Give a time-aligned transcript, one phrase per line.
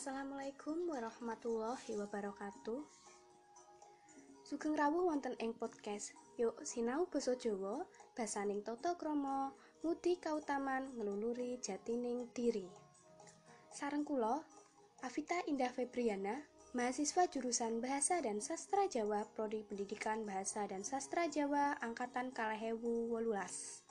[0.00, 2.80] Assalamualaikum warahmatullahi wabarakatuh.
[4.48, 6.16] Sugeng rawuh wonten ing podcast.
[6.40, 7.84] Yuk sinau basa Jawa,
[8.16, 9.52] basaning tata krama,
[9.84, 12.64] ngudi kautaman ngluluri jatining diri.
[13.68, 14.40] Sareng kula,
[15.04, 21.76] Avita Indah Febriana, mahasiswa jurusan Bahasa dan Sastra Jawa Prodi Pendidikan Bahasa dan Sastra Jawa
[21.84, 23.84] angkatan kalahewu wolulas.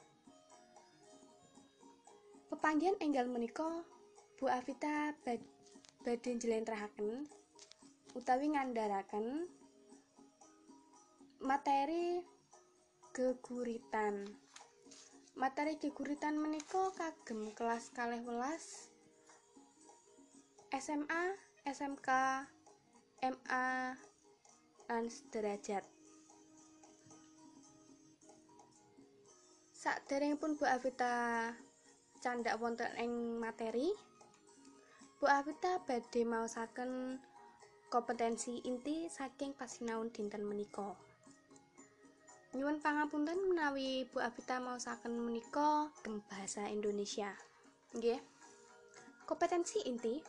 [2.50, 3.86] Pepanggihan enggal menika
[4.42, 5.14] Bu Avita
[6.04, 7.10] badhe njlentrehake
[8.18, 9.28] utawi ngandharaken
[11.40, 12.24] materi
[13.16, 14.28] geguritan.
[15.40, 18.92] Materi geguritan menika kagem kelas kalih welas
[20.70, 21.24] SMA,
[21.66, 22.08] SMK,
[23.24, 23.68] MA,
[24.88, 25.82] lan sederajat.
[29.74, 31.50] Saderengipun Bu Avita
[32.22, 33.90] candak wonten ing materi,
[35.20, 37.20] Bu Avita badhe maosaken
[37.92, 40.96] kompetensi inti saking pasinaon dinten menika.
[42.56, 47.36] Nyuwun pangapunten menawi Bu Avita maosaken menika kem bahasa Indonesia.
[47.92, 48.16] Nggih.
[49.28, 50.24] Kompetensi inti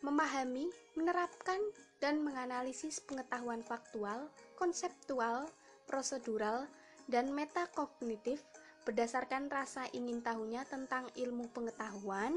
[0.00, 0.64] memahami,
[0.96, 1.60] menerapkan
[2.00, 5.44] dan menganalisis pengetahuan faktual, konseptual,
[5.84, 6.72] prosedural,
[7.04, 8.40] dan metakognitif
[8.88, 12.32] berdasarkan rasa ingin tahunya tentang ilmu pengetahuan,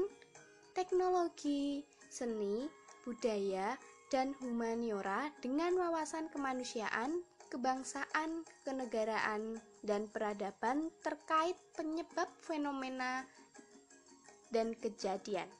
[0.78, 2.70] teknologi, seni,
[3.02, 3.74] budaya,
[4.14, 7.18] dan humaniora dengan wawasan kemanusiaan,
[7.50, 13.26] kebangsaan, kenegaraan, dan peradaban terkait penyebab fenomena
[14.54, 15.50] dan kejadian,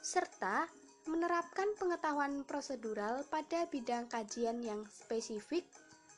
[0.00, 0.64] serta
[1.04, 5.68] menerapkan pengetahuan prosedural pada bidang kajian yang spesifik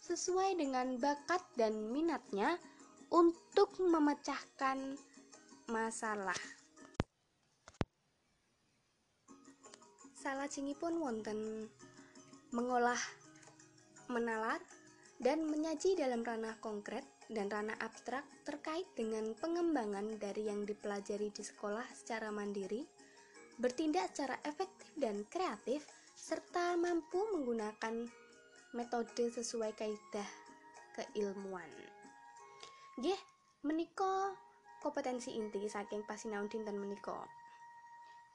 [0.07, 2.63] sesuai dengan bakat dan minatnya
[3.11, 4.95] untuk memecahkan
[5.67, 6.64] masalah.
[10.25, 11.69] Salajengipun wonten
[12.57, 12.97] mengolah,
[14.09, 14.57] menalar,
[15.21, 21.45] dan menyaji dalam ranah konkret dan ranah abstrak terkait dengan pengembangan dari yang dipelajari di
[21.45, 22.89] sekolah secara mandiri,
[23.61, 25.85] bertindak secara efektif dan kreatif,
[26.17, 28.09] serta mampu menggunakan
[28.73, 30.31] metode sesuai kaidah
[30.97, 31.69] keilmuan.
[32.97, 33.21] Nggih,
[33.69, 34.33] menika
[34.81, 37.44] kompetensi inti saking pasinaon dinten menika.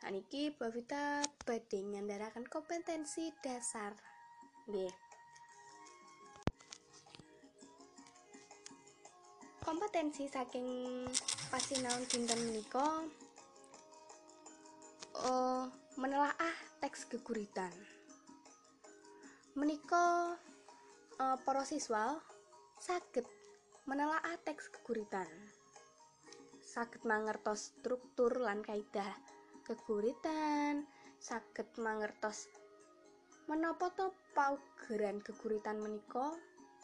[0.07, 3.91] Niki Bu Vita badhe ngandharaken kompetensi dasar.
[4.71, 4.95] Nggih.
[9.59, 10.65] Kompetensi saking
[11.51, 13.03] pasinaon dinten menika
[15.19, 15.67] uh,
[15.99, 17.75] menelaah teks geguritan.
[19.59, 20.33] Menika
[21.19, 22.17] uh, para siswa
[22.79, 23.27] saged
[23.83, 25.27] menelaah teks geguritan.
[26.63, 29.28] Saged mangertos struktur lan kaidah
[29.69, 30.89] geguritan
[31.21, 32.49] saged mangertos
[33.45, 36.33] menapa to paugeran geguritan menika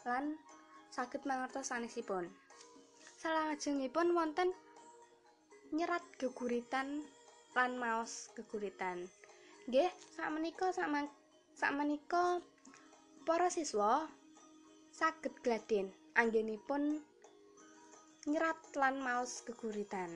[0.06, 0.38] lan
[0.94, 2.30] saged mangertos sanesipun.
[3.18, 4.54] Salajengipun wonten
[5.74, 7.02] nyerat geguritan
[7.58, 9.10] lan maos geguritan.
[9.66, 10.86] Nggih, sakmenika sak
[11.58, 12.38] sakmenika
[13.26, 14.06] para siswa
[14.94, 17.02] saged gladen anggenipun
[18.30, 20.14] nyerat lan maos geguritan.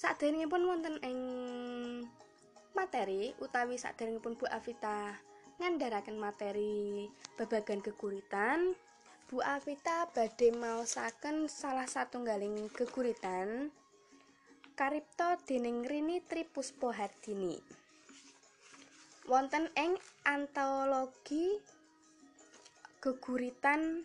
[0.00, 1.20] Saderengipun wonten ing
[2.72, 5.20] materi utawi saderengipun Bu Avita
[5.60, 7.04] ngandharaken materi
[7.36, 8.72] babagan geguritan,
[9.28, 13.68] Bu Avita badhe maosaken salah satunggaling geguritan
[14.72, 17.60] karipta dening Rini Tripuspo Hardini.
[19.28, 21.60] Wonten ing antologi
[23.04, 24.00] geguritan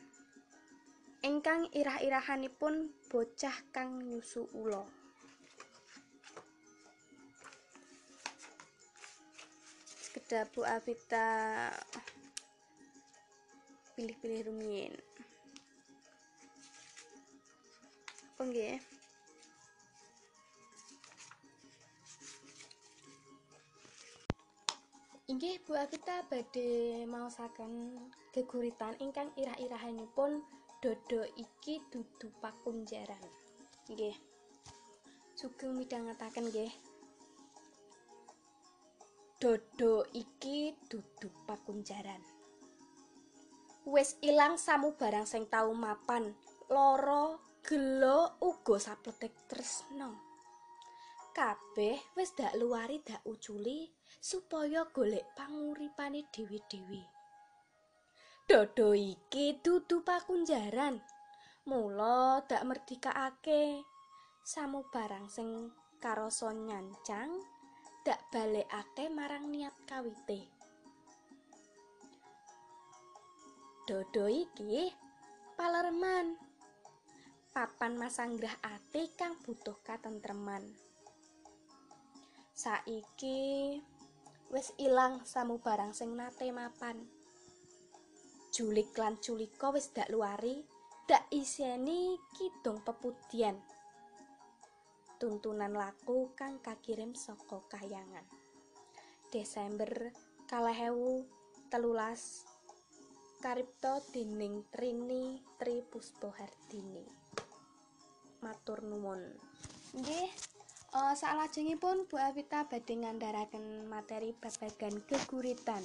[1.23, 4.83] ingkang irah-irahanipun bocah kang nyusu ula.
[10.35, 11.31] Kedah Bu Avita
[13.95, 14.91] pilih-pilih rumiyin
[18.35, 18.75] apa nggih
[25.31, 27.95] Inggih Bu Avita badhe maosaken
[28.35, 30.43] geguritan ingkang irah-irahanipun
[30.83, 33.23] dodo iki dudu pakunjaran.
[33.87, 34.19] Nggih.
[35.39, 36.84] Sugeng midhangetaken nggih.
[39.35, 42.23] Dodo iki dudu pakunjaran.
[43.85, 46.33] Wis ilang samu barang sing tau mapan
[46.71, 50.25] loro gelo uga sapletek tresno
[51.35, 53.91] kabeh wis dak luari dak uculi
[54.23, 57.03] supaya golek panguripane dhewe-dhewe.
[58.47, 61.03] Dodo iki dudu pakunjaran.
[61.67, 63.83] Mula dak merdikake
[64.47, 67.54] samu barang sing karasa nyancang
[68.05, 70.45] dak balekake marang niat kawite
[73.85, 74.93] Dodo iki
[75.57, 76.37] palerman
[77.53, 80.65] papan masanggrah ati kang butuh katentreman.
[82.57, 83.77] Saiki
[84.49, 86.97] wis ilang samubarang sing nate mapan.
[88.49, 90.65] Julik lan culika wis dak luari
[91.05, 93.53] dak iseni kidung pepudian
[95.15, 98.25] tuntunan laku kang kakirim saka kayangan.
[99.31, 100.11] Desember
[100.47, 101.25] kalahewu
[101.71, 102.45] telulas
[103.39, 107.05] karipto dening Trini Tri Puspohardini
[108.45, 109.21] matur nuwun.
[109.97, 110.29] Nggih
[110.93, 115.81] uh, saklajengipun Bu Avita badhe ngandharaken materi babagan geguritan.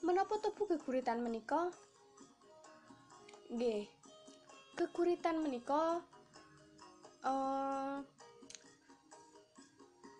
[0.00, 1.68] Menapa tubuh geguritan menika?
[3.52, 3.84] Nggih
[4.80, 6.00] geguritan menika
[7.24, 7.98] uh,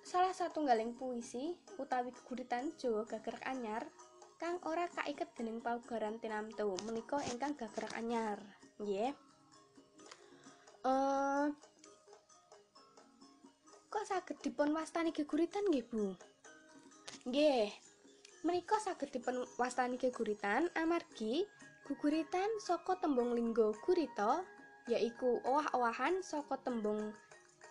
[0.05, 3.85] salah satu galing puisi utawi geguritan Jawa Gagerak Anyar
[4.45, 8.37] kang ora kaiket dening paugeran tinamtu menika ingkang gagrak anyar.
[8.77, 9.17] Nggih.
[10.85, 11.49] Uh,
[13.89, 16.13] kok saged dipun wastani geguritan nggih Bu?
[17.25, 17.73] Nggih.
[18.45, 21.49] Menika saged dipun wastani geguritan amargi
[21.89, 24.45] guguritan saka tembung linggo gurita
[24.85, 27.17] yaiku owah-owahan saka tembung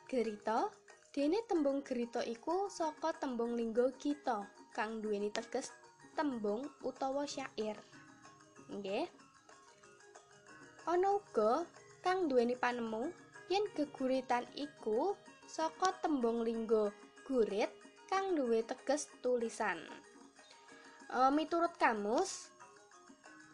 [0.09, 0.73] gerita
[1.13, 5.69] dene tembung gerita iku saka tembung linggo kita kang duweni teges
[6.17, 7.77] tembung utawa syair.
[8.73, 9.05] Nggih.
[10.89, 11.69] Ana uga
[12.01, 13.13] kang duweni panemu
[13.45, 15.13] yen geguritan iku
[15.45, 16.89] saka tembung linggo
[17.29, 17.69] gurit
[18.09, 19.77] kang duwe teges tulisan.
[21.13, 22.49] E, miturut kamus,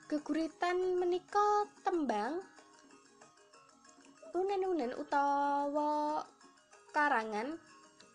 [0.07, 2.39] geguritan menika tembang
[4.33, 6.21] unen-unen utawa
[6.93, 7.57] karangan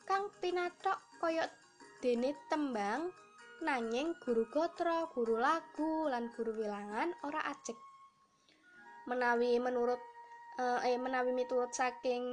[0.04, 1.48] kang pinatok kaya
[2.04, 3.08] dene tembang
[3.64, 7.78] nanging guru gotra, guru lagu, lan guru wilangan ora acek.
[9.08, 10.00] Menawi menurut
[10.60, 12.24] eh, eh menawi miturut saking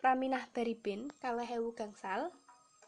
[0.00, 2.32] Raminah Baribin kalih hewu gangsal,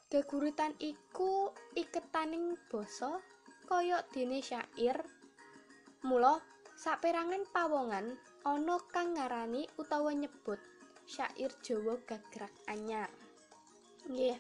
[0.09, 3.21] geguritan iku iketaning basa
[3.69, 4.97] kaya dene syair.
[6.07, 6.41] Mula
[6.79, 10.59] saperangan pawongan ana kang ngarani utawa nyebut
[11.06, 13.11] syair Jawa gagrak anyar.
[14.11, 14.39] Nggih.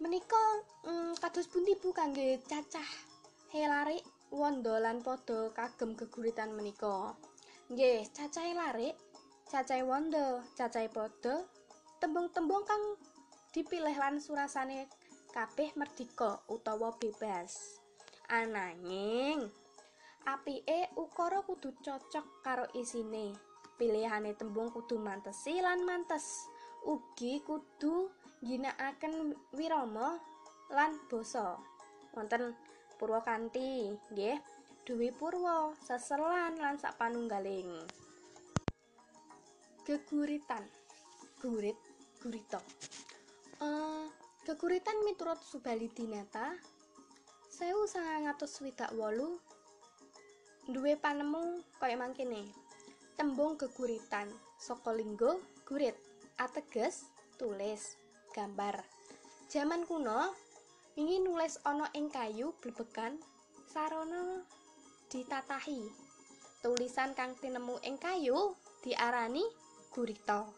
[0.00, 0.44] Menika
[0.88, 2.88] mm, kados pundi Bu kangge cacah
[3.52, 4.02] helarik
[4.32, 7.12] wanda lan padha kagem geguritan menika?
[7.68, 8.96] Nggih, cacahe larik,
[9.48, 11.44] cacahe wanda, cacahe padha
[12.00, 13.00] tembung-tembung kang
[13.56, 14.88] dipilih lan surasane
[15.32, 17.80] kabeh merdika utawa bebas.
[18.28, 19.63] Ananging
[20.24, 23.36] apike ukara kudu cocok karo isine.
[23.76, 26.48] Pilihane tembung kudu mantesi lan mantes.
[26.84, 28.08] Ugi kudu
[28.44, 30.20] ginakaken wirama
[30.72, 31.56] lan basa.
[32.16, 32.56] Wonten
[32.96, 34.38] Purwakanti nggih.
[34.84, 37.88] Dewi Purwa seselan lan sapanunggaling.
[39.88, 40.64] Geguritan.
[41.40, 41.76] Gurit
[42.20, 42.60] gurita.
[43.60, 44.08] Uh,
[44.48, 46.56] geguritan miturut Subali Dinata
[47.48, 49.38] sewu sangatus swidak wolu
[50.64, 52.48] duwe panemu kaya mangkene
[53.20, 55.36] tembung geguritan saka linggo
[55.68, 55.92] gurit
[56.40, 57.04] ateges
[57.36, 58.00] tulis
[58.32, 58.80] gambar.
[59.52, 60.32] Zaman kuno,
[60.96, 63.20] ingin nulis ana ing kayu blebekan
[63.68, 64.40] sarana
[65.12, 65.84] ditatahi.
[66.64, 69.44] Tulisan kang tinemu ing kayu diarani
[69.92, 70.48] gurita.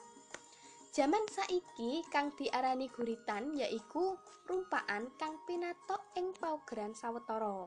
[0.95, 4.15] Zaman saiki kang diarani guritan yaiku
[4.47, 7.67] rumpaan kang pinatok ing paugeran sawetara.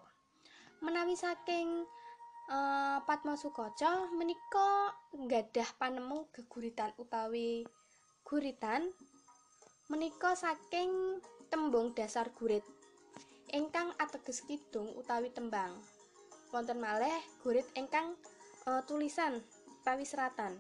[0.80, 1.84] Menawi saking
[2.50, 7.64] uh, Padma Sukaca menika nggadah panemu geguritan utawi
[8.26, 8.90] guritan
[9.90, 12.66] menika saking tembung dasar gurit.
[13.50, 15.74] Ingkang ateges kidung utawi tembang.
[16.54, 18.14] Wonten malih gurit ingkang
[18.70, 19.42] uh, tulisan
[19.82, 20.58] utawi seratan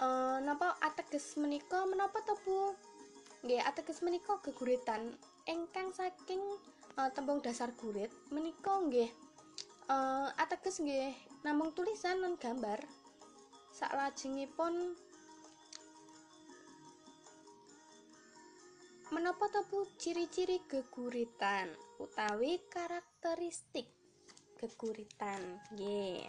[0.00, 2.74] uh, napa ateges menika menapa to Bu?
[3.44, 5.14] Nggih ateges menika geguritan
[5.46, 6.42] ingkang saking
[6.98, 9.10] uh, tembung dasar gurit menika nggih
[9.90, 12.82] uh, ateges nggih namung tulisan lan gambar
[13.74, 14.96] saklajengipun
[19.14, 19.62] Menapa to
[20.02, 21.70] ciri-ciri geguritan
[22.02, 23.86] utawi karakteristik
[24.58, 25.62] geguritan?
[25.70, 26.26] Nggih.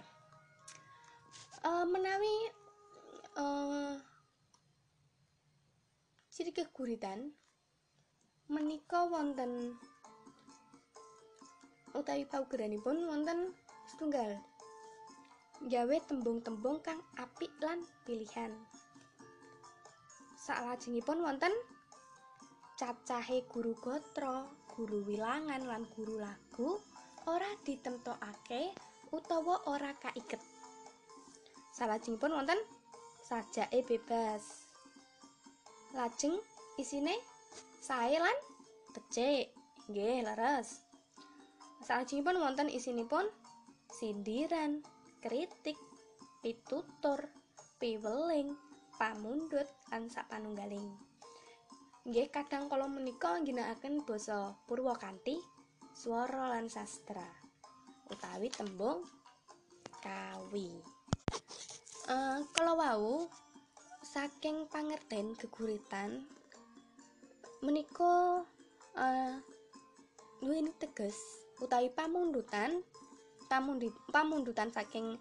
[1.66, 2.54] Uh, menawi
[3.34, 3.98] uh,
[6.30, 7.34] ciri geguritan
[8.46, 9.74] menika wonten
[11.98, 13.52] utawi paugeranipun wonten
[13.90, 14.38] setunggal
[15.66, 18.54] gawe tembung-tembung kang apik lan pilihan
[20.48, 21.52] Saklajengipun wonten
[22.80, 26.80] cacahe guru gotra, guru wilangan lan guru lagu
[27.28, 28.72] ora ditemtokake
[29.12, 30.40] utawa ora kaiket.
[31.76, 32.56] Salajengipun wonten
[33.28, 34.72] sajake bebas.
[35.92, 36.40] Lajeng
[36.80, 37.20] isine
[37.84, 38.38] sae lan
[38.96, 39.52] becik.
[39.92, 40.87] Nggih, leres.
[41.88, 43.24] Salajengipun wonten isinipun
[43.88, 44.84] sindiran,
[45.24, 45.80] kritik,
[46.44, 47.32] pitutur,
[47.80, 48.60] piweling,
[49.00, 50.84] pamundhut lan sapanunggaling.
[52.04, 55.40] Nggih kadang kala menika ngginakaken basa Purwakanthi,
[55.96, 57.24] swara lan sastra
[58.12, 59.08] utawi tembung
[60.04, 60.84] kawi.
[62.12, 63.12] Uh, kalau wau
[64.04, 66.28] saking pangerten geguritan
[67.64, 68.44] menika
[68.96, 69.34] uh,
[70.44, 72.86] duweni teges utawi pamundutan
[73.48, 75.16] pamundi, pamundutan saking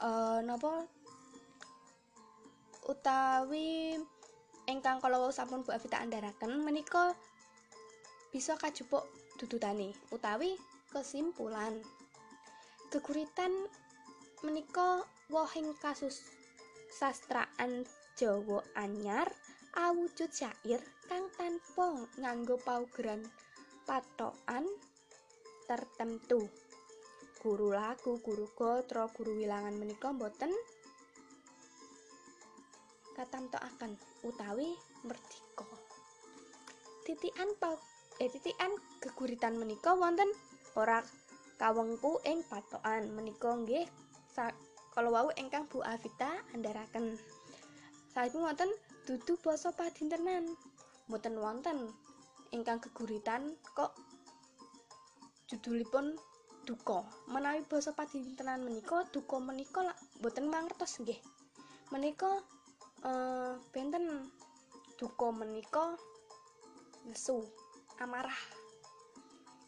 [0.00, 0.86] uh, napa?
[2.86, 3.98] Utawi
[4.70, 7.14] ingkang kalau sampun Bu Avita andharaken menika
[8.30, 9.02] bisa kajupuk
[9.36, 10.54] dudutane utawi
[10.94, 11.82] kesimpulan.
[12.94, 13.50] Geguritan
[14.46, 15.02] menika
[15.34, 16.22] wohing kasus
[16.94, 17.82] sastraan
[18.16, 19.28] Jawa anyar
[19.76, 20.80] awujud syair
[21.10, 23.20] kang tanpa nganggo paugeran
[23.84, 24.64] patokan
[25.66, 26.46] tertentu
[27.42, 30.50] guru lagu, guru gotro, guru wilangan menika boten
[33.14, 33.94] katamtokaken
[34.26, 34.74] utawi
[35.06, 35.66] merdika.
[37.06, 37.78] Titian pau
[38.18, 40.26] eh titian geguritan menika wonten
[40.74, 41.04] ora
[41.60, 43.86] kawengku ing patokan menika nggih
[44.96, 47.20] kalau wau ingkang Bu Avita andharaken.
[48.12, 48.68] Saipun wonten
[49.04, 50.56] dudu basa padintenan.
[51.08, 51.92] Mboten wonten
[52.52, 53.92] ingkang geguritan kok
[55.50, 56.14] judulipun
[56.66, 57.06] duka.
[57.30, 61.18] Menawi basa padintenan menika duka menika lak mboten mangertos nggih.
[61.94, 62.42] Menika
[63.06, 64.26] uh, benten
[64.98, 65.94] duka menika
[67.06, 67.44] nesu
[68.02, 68.36] amarah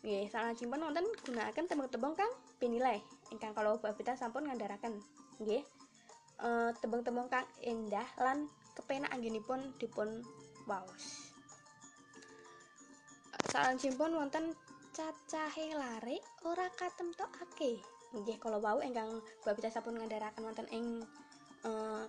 [0.02, 2.30] nggih salajengipun wonten gunakaken tembung-tembung kang
[2.62, 3.02] pinilai
[3.34, 4.94] ingkang kalau Babita sampun ngandharaken
[5.42, 5.62] nggih
[6.38, 8.46] uh, tembung-tembung kang endah lan
[8.78, 10.22] kepenak anggenipun dipun
[10.70, 11.34] waos
[13.50, 14.54] salajengipun wonten
[14.98, 17.78] cacahe lare ora katemtokake
[18.18, 21.06] nggih kalau wau ingkang Babita sampun ngandharaken wonten ing
[21.62, 22.02] uh,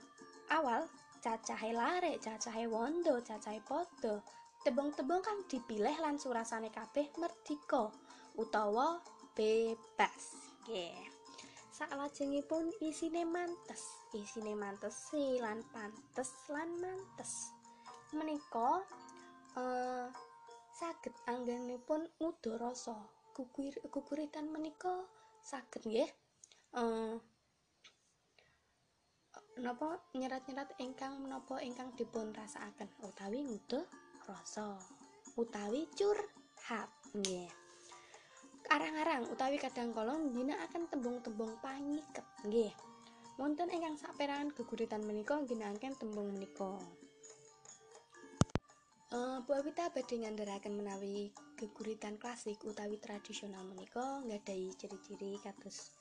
[0.49, 4.23] awal cacahe lare, cacahe wondo, cacahe podo.
[4.63, 7.91] Tebong-tebong kang dipilih lan surasane kabeh merdika
[8.35, 8.99] utawa
[9.35, 10.51] bebas.
[10.67, 10.95] Nggih.
[10.95, 11.07] Yeah.
[11.75, 17.55] Saklajengipun isine mantes, isine mantes lan pantes lan mantes.
[18.11, 18.83] Menika
[19.55, 20.07] eh
[20.79, 22.95] saged anggenipun ngudharasa.
[23.35, 25.03] Gugur guguritan menika
[25.43, 26.07] saged nggih.
[26.79, 27.15] Eh
[29.59, 32.87] napa nyerat-nyerat ingkang menapa ingkang dipun rasakaken?
[33.03, 33.83] Utawi nguduh
[34.23, 34.79] rasa.
[35.35, 37.51] Utawi curhat nggih.
[38.71, 42.71] Arang-arang utawi kadang kala ngginakaken tembung-tembung pangiket nggih.
[43.35, 46.79] Wonten ingkang saperangan geguritan menika ngginakaken tembung menika
[49.09, 55.97] Uh, Bu Awita badhe ngandharaken menawi geguritan klasik utawi tradisional menika nggadahi ciri-ciri kados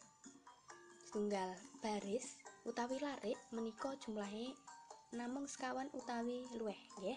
[1.01, 2.37] setunggal baris
[2.69, 4.53] utawi larik menika jumlahe
[5.17, 7.17] namung sekawan utawi luweh nggih.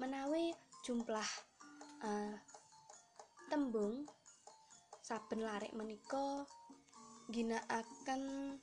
[0.00, 1.28] Menawi jumlah
[2.08, 2.32] uh,
[3.52, 4.08] tembung
[5.04, 6.48] saben larik menika
[7.28, 8.56] ginakaken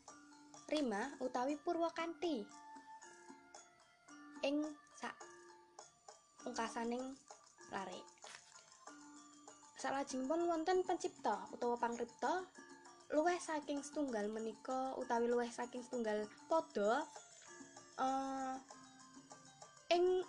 [0.65, 2.41] rima utawi purwakanthi
[4.41, 4.65] ing
[4.97, 5.28] sak
[6.43, 7.03] pungkasaning
[7.72, 8.05] larik
[9.79, 12.43] salajengipun wonten pencipta utawa pangripta
[13.10, 17.08] luweh saking setunggal menika utawi luweh saking setunggal padha
[17.98, 18.55] uh,
[19.89, 20.22] ing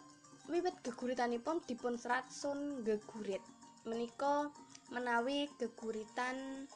[0.50, 3.40] wiwit geguritanipun dipun serat sun gegurit.
[3.86, 4.50] Menika
[4.90, 6.66] menawi geguritan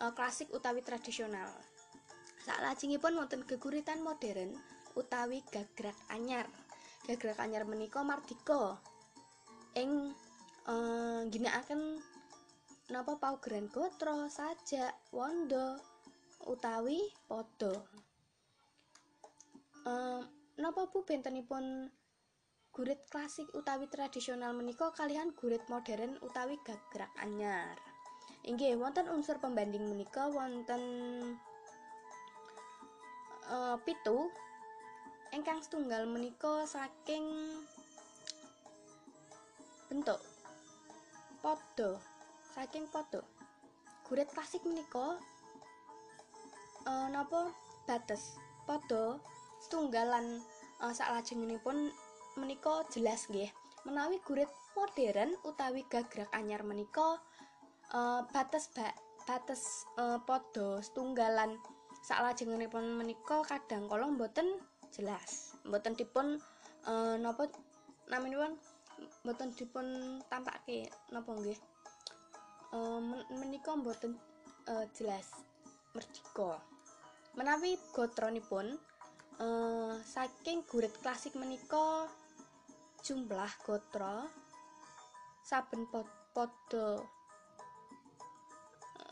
[0.00, 1.50] uh, klasik utawi tradisional.
[2.42, 4.56] Saklajengipun wonten geguritan modern
[4.96, 6.48] utawi gagrak anyar
[7.06, 8.78] gagrak anyar menika mardika
[9.74, 10.14] ing
[10.68, 11.98] uh, ginakaken
[12.92, 15.80] napa paugeran gotra, sajak, wondo
[16.44, 17.72] utawi padha.
[19.82, 20.28] Um,
[20.60, 21.88] napa Bu bentenipun
[22.72, 27.76] gurit klasik utawi tradisional menika kalian gurit modern utawi gagrak anyar.
[28.44, 30.82] Inggih wonten unsur pembanding menika wonten
[33.48, 34.28] uh, pitu
[35.32, 37.24] ingkang setunggal menika saking
[39.88, 40.20] bentuk
[41.40, 41.98] padha
[42.54, 43.24] saking foto
[44.06, 45.16] gurit klasik menika
[46.86, 47.50] uh, napa?
[47.86, 48.38] Bates.
[48.62, 49.18] Padha
[49.62, 50.42] setunggalan
[50.82, 51.90] uh, saklajengipun
[52.38, 53.50] menika jelas nggih.
[53.82, 57.18] Menawi gurit modern utawi gagrag anyar menika
[57.90, 58.94] uh, batas ba
[59.26, 61.58] batas uh, podo setunggalan
[62.02, 64.46] saklajengipun menika kadang kala mboten
[64.92, 65.56] jelas.
[65.64, 66.38] Mboten dipun
[66.86, 67.48] uh, napa
[68.12, 68.54] naminipun
[69.24, 69.86] mboten dipun
[70.30, 71.58] tampake napa nggih?
[72.72, 73.00] Uh,
[73.36, 74.16] menika mboten
[74.68, 75.28] uh, jelas
[75.92, 76.56] merdika
[77.36, 78.76] menawi gotronipun
[79.40, 82.08] uh, saking gurit klasik menika
[83.04, 84.28] jumlah gotra
[85.44, 85.88] saben
[86.32, 87.02] padha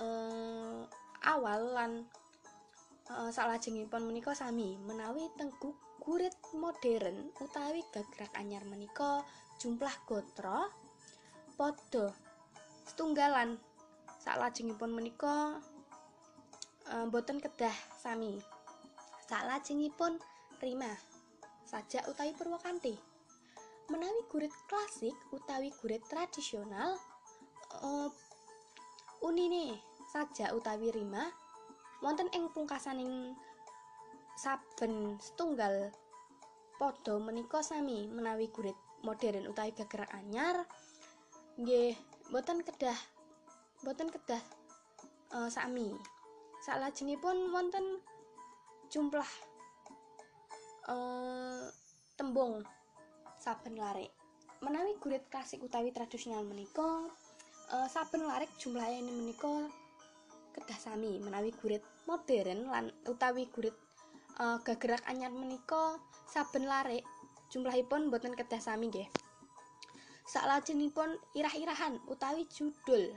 [0.01, 0.81] uh,
[1.25, 1.93] awal lan
[3.11, 9.27] uh, salajengipun menika sami menawi tengku gurit modern utawi gagrak anyar menika
[9.59, 10.71] jumlah gotra
[11.59, 12.15] padha
[12.87, 13.59] setunggalan.
[14.21, 15.57] Salajengipun menika
[16.93, 18.39] uh, boten kedah sami.
[19.29, 20.21] Salajengipun
[20.61, 20.93] rima
[21.71, 22.99] sajak utawi purwakanti
[23.91, 26.99] menawi gurit klasik utawi gurit tradisional
[27.83, 28.11] uh,
[29.23, 29.79] unine
[30.11, 31.31] saja utawi rima
[32.01, 33.37] wonten ing pungkasaning
[34.37, 35.93] saben setunggal
[36.81, 40.65] podo menika sami menawi gurit modern utawi gegerak anyar
[41.61, 41.93] nggih
[42.33, 42.97] boten kedah
[43.85, 44.41] boten kedah
[45.33, 45.93] uh, sami.
[46.61, 48.05] Salajengipun wonten
[48.93, 49.27] jumlah
[50.89, 51.65] uh,
[52.21, 52.61] tembung
[53.41, 54.13] saben larik.
[54.61, 57.09] Menawi gurit klasik utawi tradisional menika
[57.73, 59.73] uh, saben larik jumlahnya ini menika
[60.61, 63.75] kedah sami menawi gurit modern lan utawi gurit
[64.37, 65.97] uh, gagerak anyar menika
[66.29, 67.03] saben larik
[67.51, 69.09] jumlahipun boten kedah sami nggih.
[70.31, 73.11] Saklajengipun irah-irahan utawi judul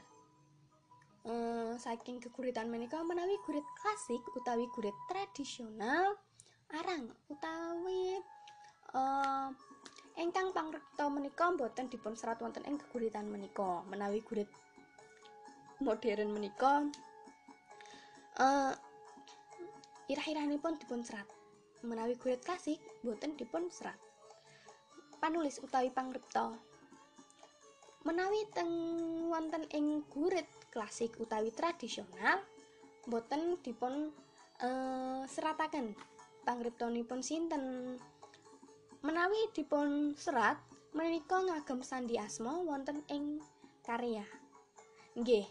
[1.29, 6.17] uh, saking keguritan menika menawi gurit klasik utawi gurit tradisional
[6.73, 8.17] arang utawi
[8.97, 9.53] uh,
[10.13, 13.81] Engkang pangrekta menika boten dipun serat wonten ing geguritan menika.
[13.89, 14.45] Menawi gurit
[15.81, 16.85] modern menika
[18.39, 18.73] uh,
[20.09, 21.27] irah-irahanipun dipun serat.
[21.83, 23.99] Menawi gurit klasik boten dipun serat.
[25.19, 26.55] Panulis utawi pangrekta
[28.03, 28.67] menawi teng
[29.31, 32.43] wonten ing gurit klasik utawi tradisional
[33.07, 34.11] boten dipun
[34.59, 35.95] uh, serataken
[36.43, 37.95] pangriptanipun sinten?
[39.03, 40.59] Menawi dipun serat
[40.95, 43.39] menika ngagem sandi asma wonten ing
[43.83, 44.23] karya.
[45.15, 45.47] Nggih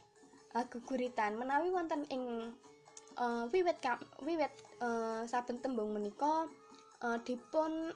[0.52, 2.52] geguritan menawi wonten ing
[3.18, 3.80] uh, wiwit
[4.22, 6.48] wiwit uh, saben tembung menika
[7.04, 7.92] uh, dipun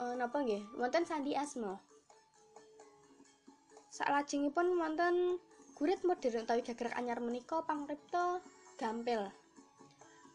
[0.00, 0.64] uh, napa nggih?
[0.76, 1.78] Wonten sandi asma.
[3.94, 5.38] Saklajengipun wonten
[5.78, 8.42] gurit modern utawi gagrag anyar menika pangripta
[8.80, 9.30] gampil.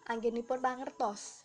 [0.08, 1.44] Anggenipun pangertos.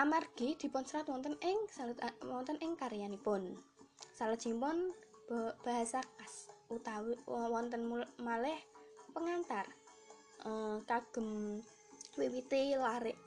[0.00, 3.52] Amargi dipun serat wonten ing salut wonten ing karyanipun.
[4.16, 4.96] Salajengipun
[5.64, 7.84] bahasa khas utawi wonten
[8.20, 8.56] malih
[9.12, 9.68] pengantar
[10.46, 11.60] uh, kagem
[12.18, 13.18] wiwiti larik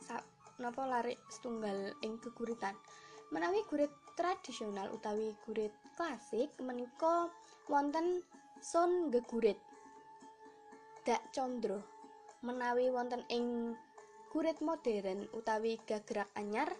[0.62, 2.76] napa larik setunggal ing geguritan.
[3.34, 7.28] Menawi gurit tradisional utawi gurit klasik menika
[7.68, 8.24] wonten
[8.64, 9.60] son gegurit
[11.04, 11.84] dak condro.
[12.46, 13.76] Menawi wonten ing
[14.32, 16.72] gurit modern utawi gagrak anyar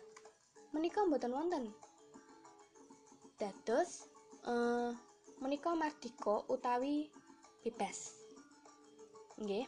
[0.72, 1.66] menika mboten wonten.
[3.36, 4.08] Dados
[4.48, 4.96] uh,
[5.44, 7.12] menika mardika utawi
[7.60, 8.16] bebas.
[9.36, 9.68] Nggih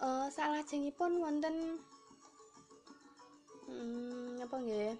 [0.00, 1.76] uh, salajengipun wonten
[3.68, 4.96] hmm, apa nggih?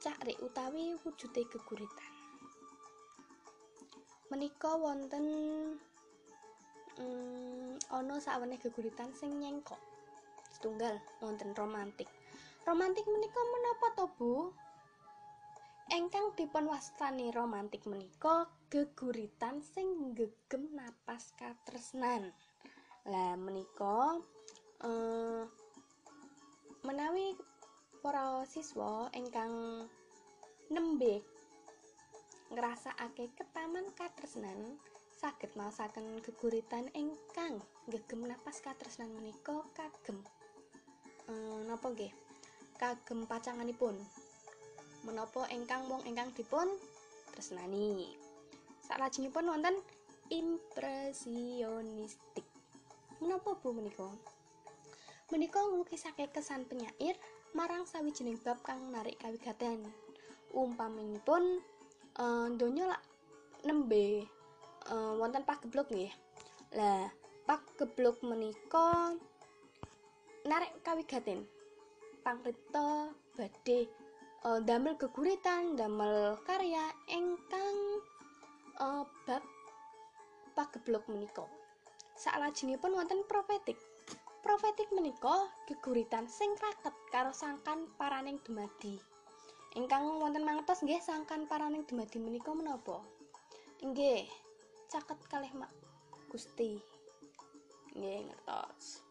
[0.00, 2.12] Cakrik utawi wujude geguritan.
[4.32, 5.24] Menika wonten
[6.96, 9.80] mm, ana saweneh geguritan sing nyengkok
[10.56, 12.08] setunggal wonten romantik.
[12.64, 14.52] Romantik menika menapa to Bu
[15.90, 22.30] engkang dipun wastani romantik menika geguritan sing gegem napas katresnan.
[23.10, 24.22] Lah menika
[24.86, 25.42] uh,
[26.86, 27.34] menawi
[27.98, 29.84] para siswa ingkang
[30.70, 31.26] nembe
[32.54, 34.78] ngrasakake ketaman katresnan
[35.10, 37.58] saged masaken geguritan ingkang
[37.90, 40.22] gegem napas katresnan menika kagem.
[41.26, 42.14] Ehm, napa nggih?
[42.78, 43.98] Kagem pacanganipun
[45.04, 46.68] menapa ingkang wong ingkang dipun
[47.32, 48.12] tresnani.
[48.84, 49.80] Salajengipun wonten
[50.28, 52.44] impresionistik.
[53.20, 54.08] Menapa bu menika?
[55.30, 57.14] Menika nglukisake kesan penyair
[57.54, 59.86] marang sawijining bab kang narik kawigaten.
[60.50, 61.62] Umpaminipun
[62.18, 63.02] uh, donya lak
[63.62, 64.26] nembe
[64.90, 66.10] uh, wonten pageblok nggih.
[66.74, 67.06] Lah
[67.46, 69.14] pak geblok menika
[70.46, 71.46] narik kawigaten.
[72.20, 73.88] Pangripta badhe
[74.44, 77.76] uh, damel geguritan damel karya ingkang
[78.80, 79.44] uh, bab
[80.56, 81.44] pageblok menika.
[82.16, 83.76] Saklajengipun wonten profetik.
[84.40, 88.96] Profetik menika geguritan sing raket karo sangkan paraning dumadi.
[89.76, 93.04] Ingkang wonten mangertos nggih sangkan paraning dumadi menika menapa?
[93.84, 94.24] Nggih
[94.88, 95.72] caket kalih mak
[96.32, 96.80] Gusti.
[97.92, 99.04] Nggih ngertos.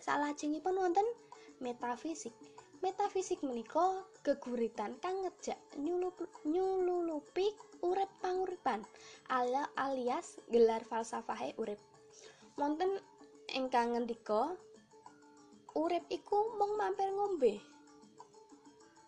[0.00, 1.04] Salajengipun wonten
[1.60, 2.32] metafisik
[2.80, 5.60] metafisik menika geguritan kang ngejak
[6.48, 7.52] nyululupi
[7.84, 8.80] urip panguripan
[9.28, 11.80] ala alias gelar falsafahe urip.
[12.56, 13.00] Wonten
[13.52, 14.56] ingkang ngendika
[15.76, 17.60] urip iku mung mampir ngombe.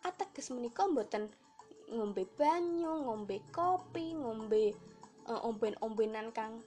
[0.05, 1.33] Ateges menika mboten
[1.89, 4.77] ngombe banyu ngombe kopi ngombe
[5.29, 6.61] uh, omben-ombenan kang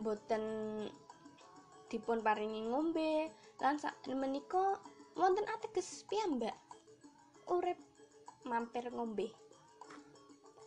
[0.00, 0.44] boten
[1.88, 3.32] dipun paringi ngombe.
[3.56, 3.80] Lan
[4.12, 4.76] menika
[5.16, 6.52] wonten ateges piyambak
[7.48, 7.80] urip
[8.44, 9.32] mampir ngombe.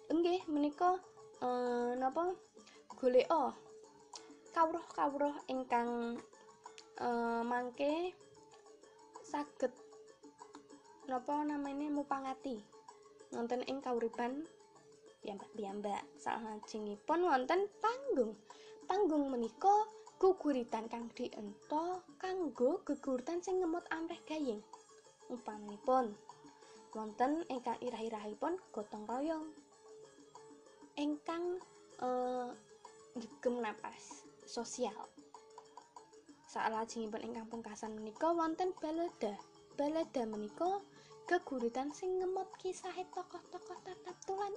[0.10, 0.98] Enggih menika
[1.46, 2.34] uh, napa?
[3.00, 3.56] Golek oh
[4.52, 6.20] kawruh-kawruh ingkang
[7.00, 8.12] uh, mangke
[9.24, 9.72] saged
[11.06, 12.60] napa namanya mupangati.
[13.30, 14.44] Wonten ing kauripan
[15.22, 16.02] piyambak-piyambak.
[16.18, 18.34] Salajengipun wonten panggung.
[18.90, 19.86] Panggung menika
[20.20, 24.60] guguritan kang diento kanggo geguritan sing ngemut amrih gayeng.
[25.32, 26.12] Umpamipun
[26.92, 29.48] wonten ingkang irah-irahipun gotong royong.
[31.00, 31.64] Ingkang
[32.04, 32.52] uh,
[33.16, 35.08] gegem napas sosial.
[36.52, 39.40] Salajengipun ingkang pungkasan menika wonten balada.
[39.80, 40.84] Balada menika
[41.32, 43.80] geguritan sing ngemot kisah tokoh-tokoh
[44.28, 44.52] tulan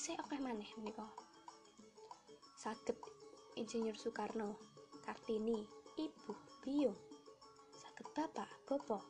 [0.00, 1.04] isih akeh maneh menika.
[2.56, 2.96] Saged
[3.60, 4.69] Insinyur Soekarno,
[5.04, 5.64] Kartini,
[5.98, 6.32] Ibu,
[6.64, 6.96] Biung,
[7.72, 9.00] saged Bapak, Bopo.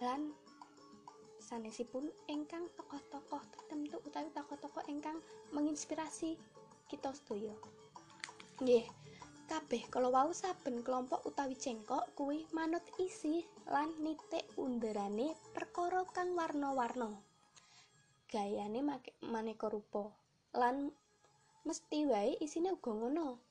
[0.00, 0.32] Lan
[1.38, 5.18] sanesipun ingkang tokoh-tokoh tertentu utawi tokoh-tokoh ingkang
[5.50, 6.38] menginspirasi
[6.86, 7.54] kita sedaya.
[8.62, 8.86] Nggih,
[9.50, 16.38] kabeh kalau wau saben kelompok utawi cengkok kuwi manut isi lan nitik underane perkara kang
[16.38, 17.10] warna-warna.
[18.30, 18.78] Gayane
[19.26, 20.06] maneka rupa
[20.54, 20.94] lan
[21.66, 23.49] mesti wae isine uga ngono.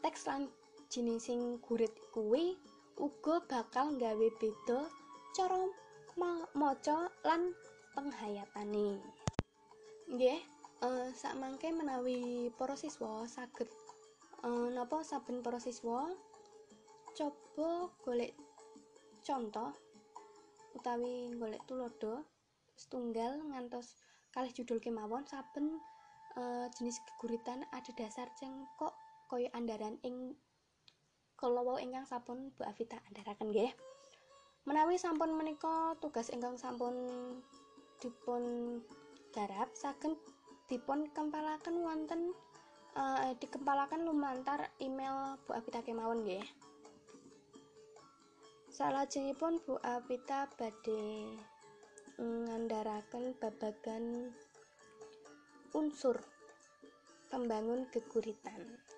[0.00, 0.48] Teks lan
[0.88, 2.56] jenis sing gurit kuwi
[3.00, 4.88] uga bakal nggawe beda
[5.36, 5.60] cara
[6.56, 7.54] maca lan
[7.94, 9.00] penghayatane.
[10.10, 10.40] Nggih,
[10.84, 13.68] uh, sak menawi para siswa saged
[14.44, 16.08] uh, napa saben para siswa
[17.12, 18.32] coba golek
[19.20, 19.70] contoh
[20.72, 22.24] utawi golek tulodo
[22.78, 24.00] setunggal ngantos
[24.32, 25.76] kalih judul kemawon saben
[26.38, 28.94] uh, jenis geguritan ada dasar cengkok
[29.30, 30.34] koyo andaran ing
[31.38, 33.70] kalau ingkang sampun Bu Afita andaraken nggih.
[34.66, 36.92] Menawi sampun menika tugas ingkang sampun
[38.02, 38.42] dipun
[39.30, 40.18] garap saged
[40.66, 42.34] dipun kempalaken wonten
[42.98, 46.42] uh, dikempalaken lumantar email Bu Apita kemawon nggih.
[48.74, 51.38] Salajengipun Bu Apita badhe
[52.20, 54.34] ngandharaken babagan
[55.72, 56.18] unsur
[57.30, 58.89] pembangun geguritan.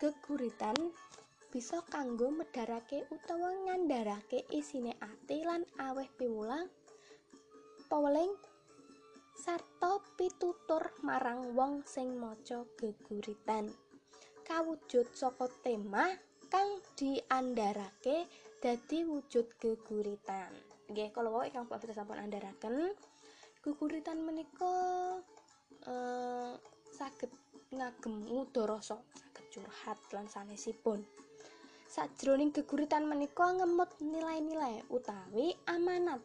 [0.00, 0.80] Geguritan
[1.52, 6.72] bisa kanggo medharake utawa ngandharake isine ati lan aweh piwulang
[7.92, 8.32] paweling
[9.36, 13.68] sarta pitutur marang wong sing maca geguritan.
[14.48, 16.08] Kawujud saka tema
[16.48, 18.24] kang diandharake
[18.56, 20.48] dadi wujud geguritan.
[20.88, 22.96] Nggih kalau wae ingkang Pak sampun andharaken
[23.60, 24.72] geguritan menika
[25.84, 26.56] eh,
[26.88, 27.28] saged
[27.68, 31.02] ngagem saged curhat lan sanesipun
[31.90, 36.22] sajroning geguritan menika ngemut nilai-nilai utawi amanat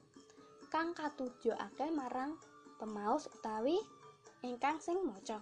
[0.69, 2.38] kang katujokake marang
[2.77, 3.81] pemaus utawi
[4.45, 5.41] ingkang sing maca.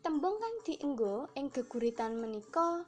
[0.00, 2.86] Tembung kang dienggo ing geguritan menika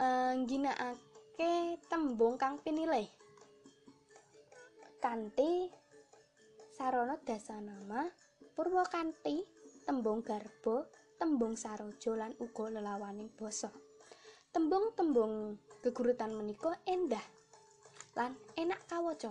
[0.00, 3.10] eh, ngginakake tembung kang pinilih.
[5.02, 5.68] Kanthi
[6.72, 8.08] sarana dasanama
[8.52, 9.48] Purwakanthi,
[9.88, 10.84] tembung garba,
[11.22, 13.70] tembung sarojo lan uga lelawaning basa.
[14.50, 17.22] Tembung-tembung geguritan menika endah
[18.18, 19.30] lan enak kawaca.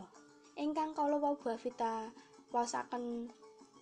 [0.56, 2.08] Ingkang kala wau Bavita
[2.56, 3.28] wasaken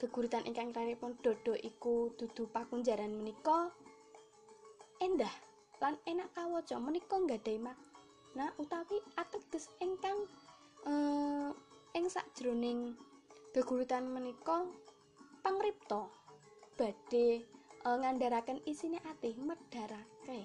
[0.02, 3.70] geguritan ingkang pun dodo iku dudu pakunjaran menika
[4.98, 5.34] endah
[5.78, 10.18] lan enak kawaca menika nggadahi makna utawi ateges ingkang
[10.90, 11.54] eh,
[11.94, 12.98] ing sakjroning
[13.54, 14.66] geguritan menika
[15.46, 16.10] pangripta
[16.74, 20.42] badhe eh, ngandharaken isine ati medharake.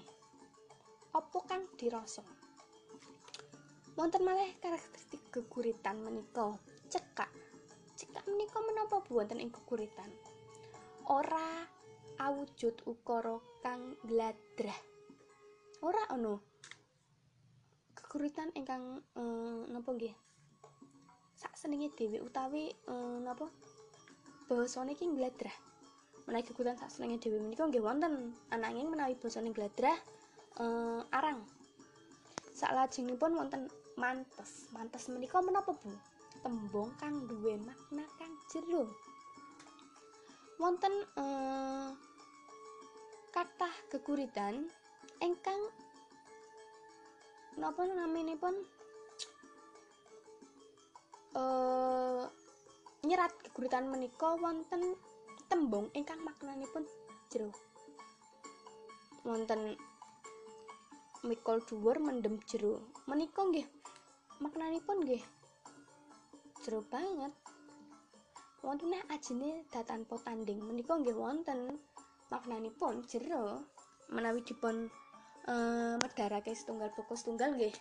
[1.15, 2.23] Apa kang dirasa?
[3.95, 6.59] Wonten malih karakteristik geguritan menika.
[6.91, 7.31] Cekak.
[7.95, 10.11] Cekak menika menapa bu wonten ing geguritan?
[11.11, 11.63] Ora
[12.23, 14.81] awujud ukara kang gladrah.
[15.83, 16.43] Ora ono.
[17.95, 20.15] Geguritan ingkang eh, napa nggih?
[21.35, 23.51] Sak senenge dhewe utawi eh, napa?
[24.51, 25.74] Basane iki gladrah
[26.25, 27.41] menawi geguritan sak senenge dhewe.
[27.41, 29.97] Menika nggih wonten ananging menawi basane gladrah
[30.61, 31.45] eh, arang.
[32.55, 33.69] Saklajengipun wonten
[34.01, 34.71] mantes.
[34.73, 35.91] Mantes menika menapa Bu?
[36.41, 38.89] Tembung kang duwe makna kang jero.
[40.57, 41.89] Wonten eh,
[43.35, 44.71] kathah geguritan
[45.19, 45.61] ingkang
[47.59, 48.55] napa naminipun
[51.35, 52.25] eh
[53.03, 54.95] nyerat geguritan menika wonten
[55.49, 56.85] tembung ingkang maknanipun
[57.33, 57.51] jero.
[59.25, 59.79] Wonten
[61.25, 62.85] mikul dhuwur mendem jero.
[63.09, 63.67] Menika nggih
[64.41, 65.23] maknanipun nggih
[66.65, 67.33] jero banget.
[68.65, 71.81] Wonten nek ajine datanpa tanding menika nggih wonten
[72.33, 73.61] maknanipun jero
[74.09, 74.89] menawi dipun
[75.45, 77.75] eh medharake setunggal buku setunggal nggih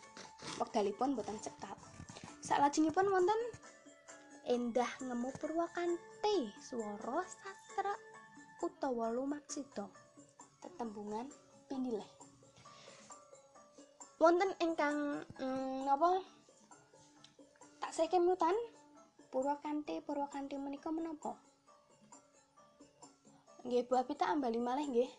[0.60, 1.80] wekdalipun boten cekap.
[2.44, 3.40] Saklajengipun wonten
[4.44, 5.32] endah ngemu
[6.24, 7.94] purwakanti swara sastra
[8.64, 9.92] utawa lumaksida
[10.64, 11.28] tetembungan
[11.68, 12.08] pinilih
[14.24, 16.24] wonten ingkang mm, napa?
[17.84, 18.56] Tak sekemutan
[19.36, 21.36] Purwakanti Purwakanti menika menapa?
[23.68, 25.12] Nggih Bu Apita ambali malih nggih.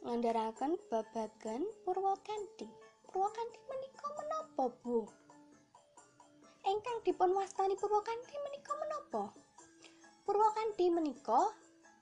[0.00, 2.64] Ngandharaken babagan Purwakanti
[3.04, 5.04] Purwakanti menika menapa Bu?
[6.64, 9.45] Ingkang dipun wastani Purwakanti menika menapa
[10.26, 11.38] Purwakanti menika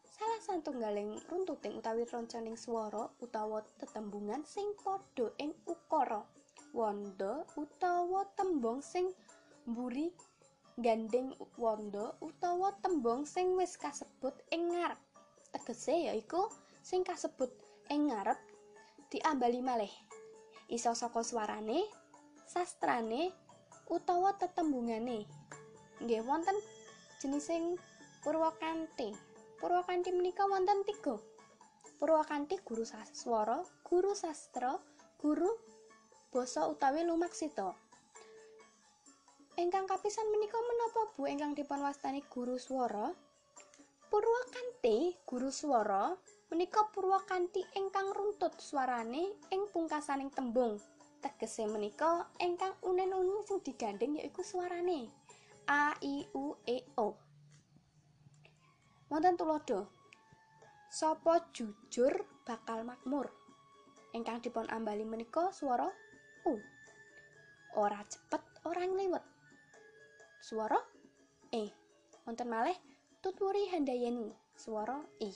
[0.08, 6.24] salah satunggaling runtuting utawi ronconing swara utawa tetembungan sing padha ing ukara.
[6.72, 9.12] Wanda utawa tembung sing
[9.68, 10.08] mburi
[10.80, 14.96] gandeng wanda utawa tembung sing wis kasebut ing ngarep.
[15.52, 16.48] Tegese yaiku
[16.80, 17.52] sing kasebut
[17.92, 18.40] ing ngarep
[19.12, 19.92] diambali malih.
[20.72, 21.84] Iso saka swarane
[22.48, 23.36] sastrane
[23.92, 25.28] utawa tetembungane.
[26.00, 26.56] Nggih wonten
[27.20, 27.76] jenising
[28.24, 29.12] purwakanti
[29.60, 31.16] Purwakanti menika wonten tiga.
[32.00, 34.76] Purwakanti guru saswara, guru sastra,
[35.20, 35.48] guru
[36.32, 37.72] basa utawi lumaksita.
[39.56, 43.08] Ingkang kapisan menika menapa Bu ingkang dipun wastani guru swara?
[44.12, 46.12] Purwakanti guru swara
[46.52, 50.76] menika Purwakanti ingkang runtut swarane ing pungkasaning tembung.
[51.24, 55.08] Tegese menika ingkang unen-unen sing digandeng yaiku swarane.
[55.70, 57.23] A I U E O.
[59.14, 59.86] wonten tulodo
[60.90, 62.10] sapa jujur
[62.42, 63.30] bakal makmur?
[64.10, 65.86] Ingkang dipun ambali menika swara
[66.50, 66.58] u.
[67.78, 69.22] Ora cepet ora ngliwet.
[70.42, 70.82] Swara
[71.54, 71.70] e.
[72.26, 72.74] Wonten malih
[73.22, 75.30] tutwuri handayani swara i.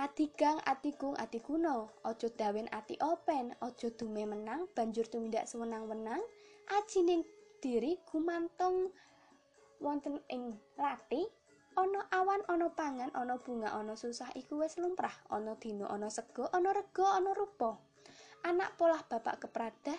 [0.00, 6.24] Adigang atigung adiguna aja dawen ati open aja dume menang banjur tumindak sewenang-wenang
[6.80, 7.28] ajining
[7.60, 8.88] diri gumantung
[9.84, 11.43] wonten ing rati
[11.74, 15.14] ana awan ana pangan ana bunga ana susah iku wis lumrah.
[15.30, 17.78] Ana dina ana sego ana rega ana rupa.
[18.46, 19.98] Anak polah bapak kepradah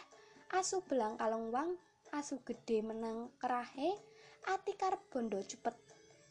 [0.56, 1.76] asu belang kalong wang
[2.14, 3.98] asu gede menang kerahe
[4.48, 5.76] ati karep bondo cepet.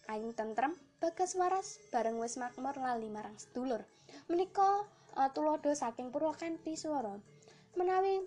[0.08, 3.82] Aing tentrem bagas waras bareng wis makmur lali marang sedulur.
[4.30, 4.84] Menika
[5.16, 7.16] uh, tulodo saking purwakanti swara
[7.74, 8.22] menawi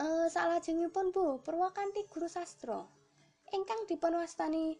[0.00, 2.80] uh, salajengipun Bu purwakanti guru sastra.
[3.50, 4.78] Ingkang dipun wastani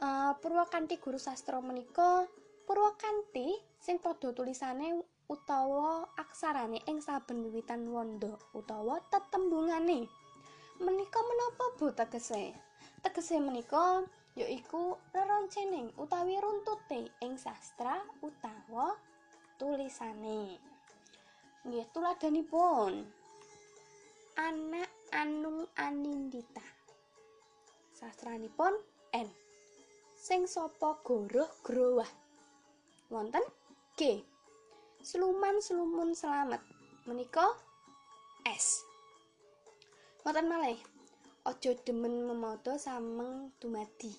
[0.00, 2.24] uh, Purwakanti guru sastra menika
[2.64, 10.06] Purwakanti sing padha tulisane utawa aksarane ing saben wiwitan wanda utawa tetembungane.
[10.80, 12.54] Menika menapa Bu tegese?
[13.02, 14.02] Tegese menika
[14.38, 18.94] yaiku reroncening utawi runtute ing sastra utawa
[19.58, 20.58] tulisane.
[21.66, 23.04] Nggih, tuladanipun.
[24.40, 26.64] Anak Anung Anindita.
[27.92, 28.72] Sastranipun
[29.12, 29.39] N.
[30.20, 32.12] sing sapa goroh growah?
[33.08, 33.40] Wonten?
[33.96, 34.20] G.
[35.00, 36.60] Sluman slumun selamat
[37.08, 37.48] menika
[38.44, 38.84] S.
[40.20, 40.76] Wonten malih?
[41.48, 44.12] Aja demen memoto sameng dumadi.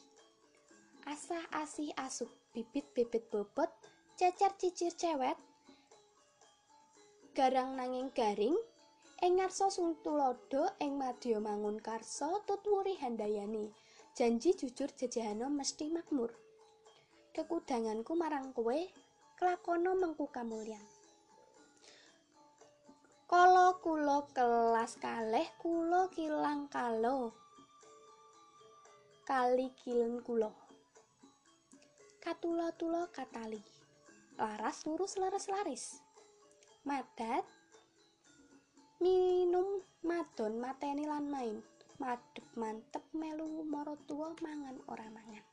[1.06, 3.70] Asah asih asuk bibit bibit bobot
[4.18, 5.38] cecer cicir cewet.
[7.38, 8.58] Garang nanging garing
[9.22, 9.70] ing ngarsa
[10.02, 13.70] tulodo ing madya mangun karsa tutwuri handayani
[14.12, 16.36] janji jujur jajahana mesti makmur.
[17.32, 18.76] Kekudanganku marang kowe,
[19.40, 20.84] kelakono mengku kamulyan.
[23.32, 27.32] Kala kula kelas kalih kula kilang kalo.
[29.24, 30.52] Kali kilen kula.
[32.20, 33.64] Katula-tula katali.
[34.36, 36.04] Laras lurus laras laris.
[36.84, 37.48] Madat
[39.00, 41.71] minum madon mateni lan main.
[42.02, 45.46] Madep mantep melu marotua mangan ora mangan.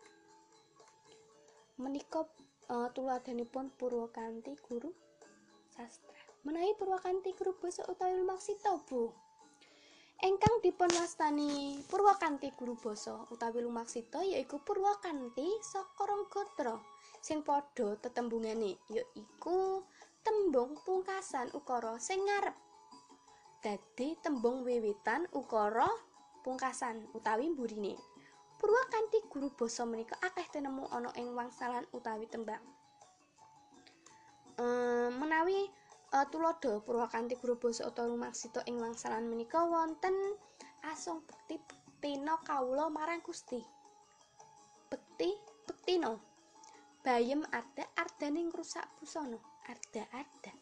[1.76, 2.24] Menika
[2.72, 4.88] uh, tuladhanipun Purwakanti guru
[5.68, 6.16] sastra.
[6.48, 9.12] menawi Purwakanti guru basa utawi lumaksita Bu
[10.24, 16.80] Engkang dipun wastani Purwakanti guru basa utawi lumaksita yaiku Purwakanti saka rong gotra
[17.20, 19.84] sing padha tetembungane yaiku
[20.24, 22.56] tembung pungkasan ukara sing ngarep
[23.62, 25.90] dadi tembung wiwitan ukara
[26.48, 28.00] pungkasan utawi mburine
[28.56, 32.64] Purwakanti guru basa menika akeh tinemu ana ing wangsalan utawi tembang
[34.56, 35.68] ehm, menawi
[36.16, 40.16] uh, tulodo Purwakanti guru basa utawa rumaksita ing wangsalan menika wonten
[40.88, 41.60] asung bekti
[41.98, 43.58] bektino kawula marang Gusti.
[44.86, 45.34] Bekti
[45.66, 46.22] bektino.
[47.02, 49.34] Bayem ada ardane ngrusak busana,
[49.66, 50.54] arda-arda.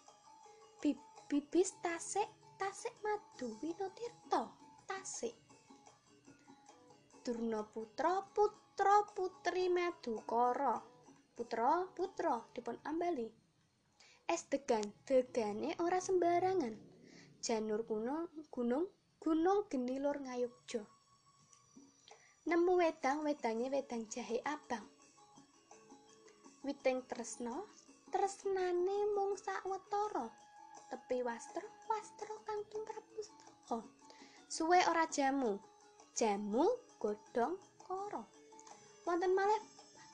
[1.29, 2.25] Bibis tasik
[2.57, 4.49] tasik madu winotirta
[4.89, 5.46] tasik.
[7.27, 10.79] Durna putra putra putri madukara.
[11.35, 13.27] Putra putra dipun ambali.
[14.31, 16.71] Es degan degane ora sembarangan.
[17.43, 18.87] Janur gunung gunung
[19.19, 20.87] gunung geni lur ngayogja.
[22.47, 24.87] Nemu wedang wedange wedang jahe abang.
[26.63, 27.67] Witing tresno
[28.15, 30.31] tresnane mung sawetara
[30.95, 33.83] tepi wastro wastro kang tumrap pustaka
[34.47, 35.59] suwe ora jamu?
[36.15, 37.55] Jamu godhong
[37.85, 38.23] kara
[39.07, 39.63] wonten malih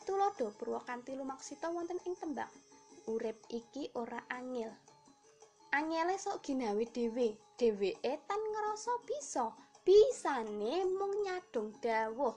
[0.07, 2.53] tulodo purwakanti lumaksita wonten ing tembang
[3.11, 4.71] urip iki ora angel.
[5.73, 9.51] Angele sok ginawe dhewe, dheweke tan ngrasa bisa.
[9.83, 12.37] Bisane mung nyadong dawuh,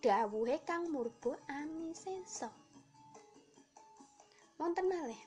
[0.00, 2.48] dawuhe kang murba amisensa.
[4.56, 5.20] Wonten malih.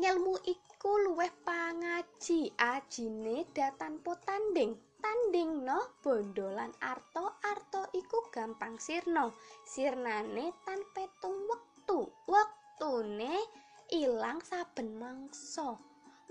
[0.00, 4.00] Ngelmu iku luweh pangaji, ajine datan.
[4.00, 4.72] Tanding
[5.66, 9.34] no bondo lan arto, arto iku gampang sirno.
[9.64, 13.36] Sirnane tan petung wektu, wektu waktune
[13.92, 15.76] ilang saben mangsa.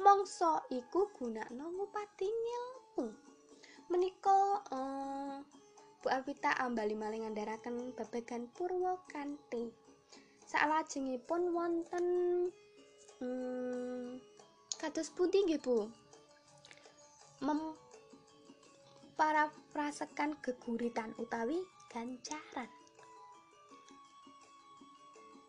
[0.02, 3.06] Mangsa iku gunakno ngupati ngilmu.
[3.94, 5.38] Menika uh,
[6.02, 9.70] Bu Alvita ambali maling ngandharaken babagan Purwakanti.
[10.50, 12.06] Salajengipun wonten
[13.22, 14.18] hmm,
[14.82, 15.86] kados pundi nggih Bu?
[19.20, 21.60] Para prasekan geguritan utawi
[21.92, 22.72] gancaran.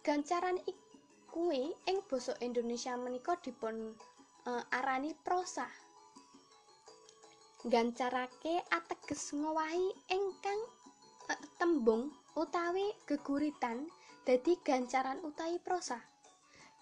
[0.02, 0.58] Gancaran
[1.30, 3.94] kuwi ing basa Indonesia menika dipun
[4.50, 5.70] uh, arani prosa
[7.62, 10.60] gancarake ateges ngowahi ingkang
[11.30, 13.86] uh, tembung utawi geguritan
[14.26, 16.02] dadi gancaran utawi prosa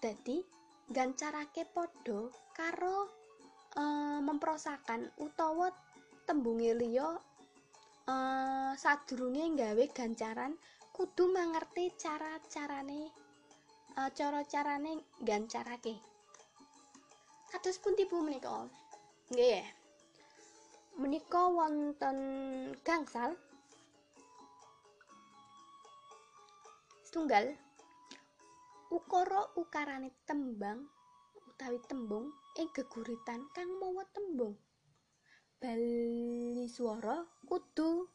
[0.01, 0.41] dadi
[0.89, 3.05] gancarake padha karo
[3.77, 5.69] uh, memprosakan utawa
[6.29, 7.09] tembunge liya
[8.05, 10.53] uh, sadurunge gawe gancaran
[10.93, 13.09] kudu mangerti cara-carane
[13.97, 15.97] uh, cara-carane gancarake.
[17.49, 18.69] Kados pun tipu menika?
[19.33, 19.65] Nggih.
[21.01, 22.17] Menika wonten
[22.85, 23.33] gangsal
[27.09, 27.57] Tunggal
[28.93, 30.85] ukara ukarane tembang
[31.49, 34.53] utawi tembung ing geguritan kang mawa tembung
[35.59, 38.07] bali swara kudu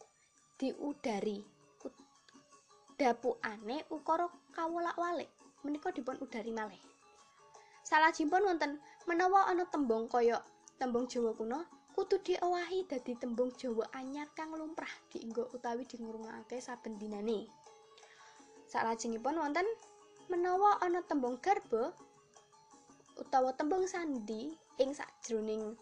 [0.57, 1.45] diudari
[2.97, 5.29] dapukane ukara kawolak-walik
[5.61, 6.81] menika dipun udari malih.
[7.85, 10.41] Salajengipun wonten menawa ana tembung kaya
[10.81, 16.97] tembung Jawa kuno kudu diowahi dadi tembung Jawa anyar kang lumrah dienggo utawi dingurungake saben
[16.97, 17.45] dinane.
[18.73, 19.69] Salajengipun wonten
[20.33, 21.93] menawa ana tembung garba
[23.21, 25.77] utawa tembung sandi ing sajroning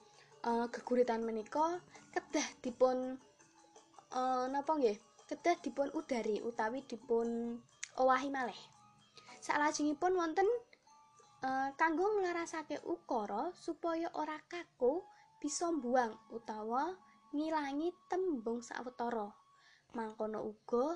[0.47, 1.81] uh, geguritan menika
[2.15, 3.19] kedah dipun
[4.15, 7.59] uh, napa nggih kedah dipun udari utawi dipun
[7.97, 8.59] owahi malih
[9.43, 10.47] Salajengipun wonten
[11.43, 15.03] uh, kanggo nglarasake ukara supaya ora kaku
[15.43, 16.95] bisa mbuang utawa
[17.35, 19.35] ngilangi tembung sawetara.
[19.99, 20.95] Mangkono uga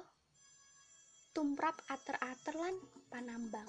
[1.34, 2.78] tumrap ater-ater lan
[3.10, 3.66] panambang.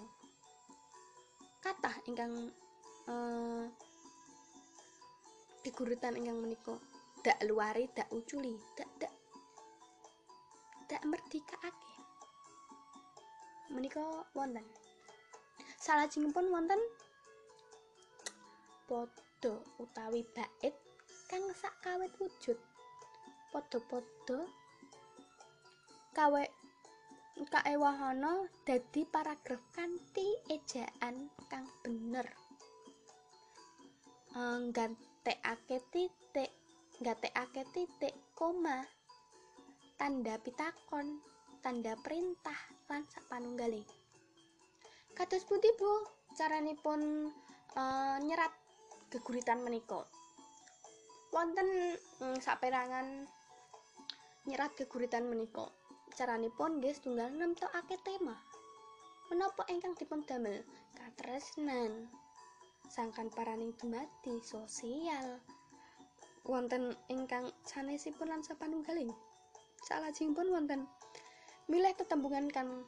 [1.66, 2.54] Kathah ingkang
[3.10, 3.66] uh,
[5.68, 6.80] diguritan ingkang menika
[7.20, 9.12] dak luari dak uculi dak dak
[10.88, 11.92] dak merdikaake
[13.76, 14.64] menika wonten.
[15.76, 16.80] Salajengipun wonten
[18.88, 20.74] pot sada utawi bait
[21.30, 22.58] kang sakawit wujud.
[23.54, 24.50] Padha-padha
[26.18, 26.44] kawe
[27.54, 32.26] kaewahana dadi paragraf kanthi ejaan kang bener
[35.28, 36.52] nggantekake titik
[37.04, 38.88] nggantekake titik koma
[40.00, 41.20] tanda pitakon
[41.60, 42.56] tanda perintah
[42.88, 43.84] lan sapanunggale.
[45.12, 46.08] Kados pundi Bu?
[46.32, 47.28] Caranipun
[47.76, 48.56] uh, nyerat
[49.12, 50.08] geguritan menika.
[51.36, 53.28] Wonten mm, saperangan
[54.48, 55.68] nyerat geguritan menika.
[56.16, 58.40] Caranipun nggih setunggal nemtokake tema.
[59.28, 60.64] Menapa ingkang dipun damel
[60.96, 62.08] katresnan
[62.88, 65.44] sangkan paraning dumadi sosial.
[66.48, 69.12] Wonten ingkang sanesipun lan sapanunggaling.
[69.84, 70.88] Salajengipun wonten
[71.68, 72.88] milih tetembungan kang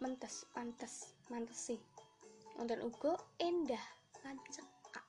[0.00, 1.76] mentes pantes mantesi.
[2.56, 3.84] Wonten uga endah
[4.24, 5.06] lan cekak.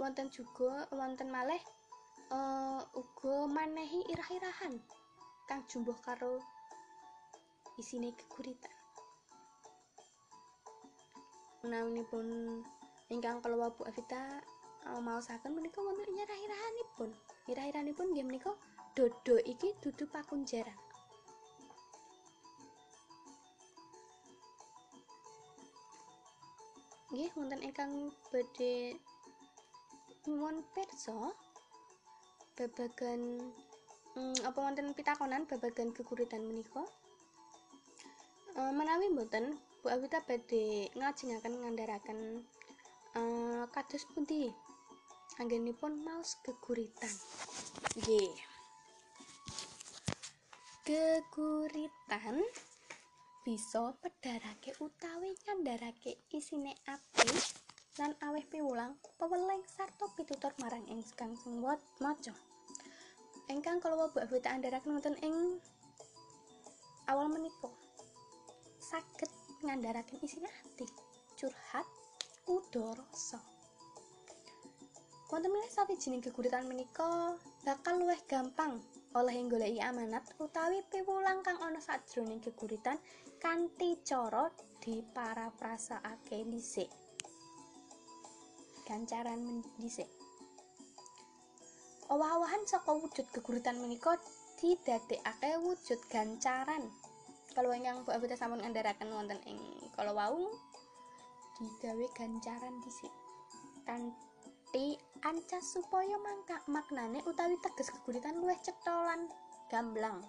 [0.00, 1.60] Wonten juga wonten malih
[2.32, 4.80] uh, uga manehi irah-irahan
[5.44, 6.40] kang jumbuh karo
[7.76, 8.79] isine keguritan
[11.60, 12.26] pun
[13.12, 14.40] ingkang kalau Bu Evita
[14.88, 17.10] uh, maosaken menika wonten irah-irahanipun
[17.52, 18.52] irah-irahanipun nggih menika
[18.96, 20.78] dodo iki dudu pakunjaran.
[27.10, 27.92] Nggih wonten ingkang
[28.30, 28.96] badhe
[30.30, 31.34] nyuwun pirsa
[32.54, 33.40] babagan
[34.14, 36.86] hmm, apa wonten pitakonan babagan kekuritan menika?
[38.54, 42.44] E, menawi mboten Bu Awita badhe ngajengaken ngandharaken
[43.16, 43.20] e,
[43.72, 44.52] kados pundi?
[45.40, 47.08] Anggenipun maos keguritan
[47.96, 48.36] nggih.
[50.84, 52.44] Keguritan
[53.40, 57.32] bisa pedharake utawi nyandharake isine ati
[57.96, 62.36] lan aweh piwulang peweleng sarta pitutur marang ing kang sengwat maca.
[63.48, 65.56] Ingkang kala Bu Abita andharaken wonten ing
[67.08, 67.72] awal menika.
[68.76, 70.86] Saged ngandharaken isine ati
[71.38, 71.86] curhat
[72.48, 73.40] udharasa
[75.30, 78.82] wonten milih sawijining geguritan menika bakal luwih gampang
[79.14, 82.98] oleh goleki amanat utawi piwulang kang ana sajroning geguritan
[83.42, 84.52] kanthi cara
[84.84, 86.90] diparaprasakake dhisik.
[88.84, 90.08] Gancaran dhisik.
[92.10, 94.18] Owah-owahan saka wujud geguritan menika
[94.58, 96.90] didadekake wujud gancaran
[97.50, 99.58] kalau ingkang Bu Abita sampun ngandharaken wonten ing
[99.98, 100.54] kala wau
[101.58, 103.12] digawe gancaran dhisik.
[103.84, 104.96] Kanthi
[105.26, 109.26] ancas supaya mangka maknane utawi teges geguritan luwih cetha lan
[109.68, 110.22] gamblang.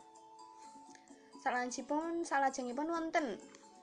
[1.41, 3.37] Salajengipun salajengipun wonten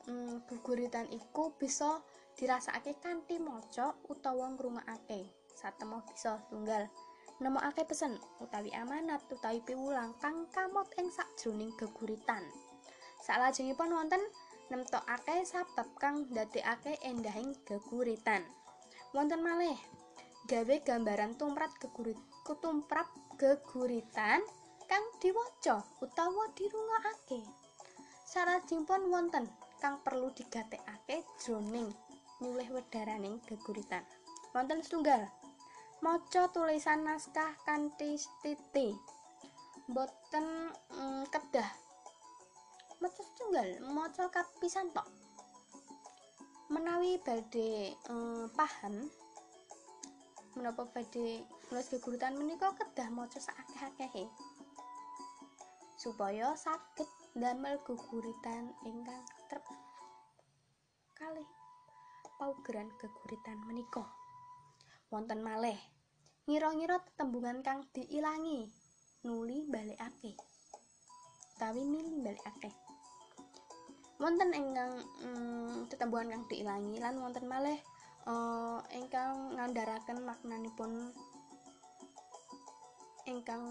[0.06, 2.02] hmm, guguritan iku bisa
[2.38, 5.30] dirasakake kanthi maca utawa ngrungokake.
[5.58, 6.86] Satemah bisa tunggal
[7.38, 12.42] nemokake pesen utawi amanat utawi piwulang kang kamot ing sakjroning geguritan
[13.28, 14.24] salajengipun wonten
[14.72, 18.40] nemtokake sabab kang ndadekake endahing geguritan
[19.12, 19.76] wonten malih
[20.48, 22.16] gawe gambaran tumrap gegurit
[22.48, 23.04] kutumprap
[23.36, 24.40] geguritan
[24.88, 27.44] kang diwaca utawa dirungokake.
[28.24, 29.44] Sarajengipun wonten
[29.84, 31.92] kang perlu digatekake jroning
[32.40, 34.00] nyulih wedaraning geguritan.
[34.56, 35.28] Wonten setunggal
[36.00, 38.96] maca tulisan naskah kanthi stiti.
[39.92, 41.87] Boten mm, kedah.
[43.48, 45.08] Setunggal, maca kapisan tok.
[46.68, 49.08] Menawi badhe mm, paham
[50.52, 54.28] menapa badhe nulis geguritan menika kedah maca sakakeh-akehe.
[55.96, 59.64] supaya saged damel guguritan ingkang trep
[61.16, 61.48] kalih
[62.36, 64.04] paugeran geguritan menika
[65.08, 65.80] wonten malih
[66.44, 68.68] ngira-ngira tetembungan kang diilangi
[69.24, 70.36] nuli balikake
[71.56, 72.87] utawi mili balikake
[74.18, 74.92] wonten ingkang
[75.22, 77.78] mm, tetembungan kang diilangi lan wonten malih
[78.26, 81.14] uh, ingkang ngandharaken maknanipun
[83.30, 83.62] ingkang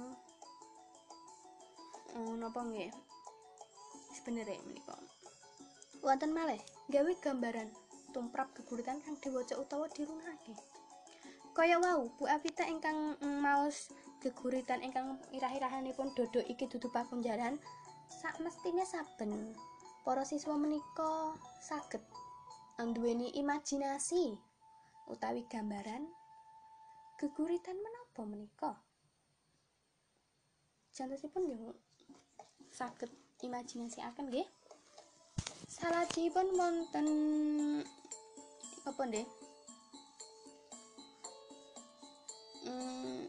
[2.16, 2.91] oh, napa nggih
[4.16, 4.95] sebenere menika.
[6.00, 7.68] Wonten malih gawe gambaran
[8.16, 10.56] tumrap geguritan kang diwaca utawa dirungake
[11.58, 13.89] kaya wau Bu Avita ingkang mm, maos
[14.22, 17.58] geguritan ingkang irah-irahanipun dodo iki dudu pakunjaran
[18.14, 19.58] sak mestine saben
[20.08, 21.99] para siswa menika saged
[22.80, 24.39] anduweni imajinasi
[25.12, 26.08] utawi gambaran
[27.20, 28.72] geguritan menapa menika?
[30.95, 31.68] Nggih
[33.43, 34.47] imajinasi akan nggih.
[35.68, 37.08] Salajengipun wonten
[38.88, 39.28] apa deh
[42.64, 43.28] hmm,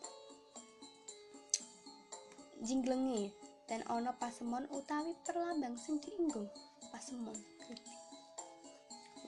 [2.63, 3.35] jinglengi
[3.67, 7.37] dan ono pasemon utawi perlambang sing dienggo pasemon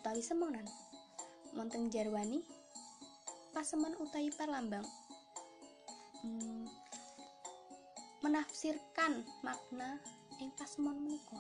[0.00, 0.64] utawi semonan.
[1.52, 2.40] Monteng jarwani
[3.52, 4.86] pasemon utawi perlambang.
[6.24, 6.64] Hmm,
[8.24, 10.00] menafsirkan makna
[10.40, 11.36] ing pasemon menika.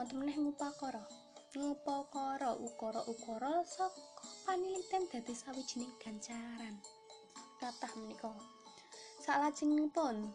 [0.00, 1.04] Wonten meneh ngupakara.
[1.52, 4.00] Ngupakara ukara ukara saka
[4.48, 6.80] paniliten dadi sawijining gancaran
[7.60, 8.32] kathah menika.
[9.20, 10.32] Salajengipun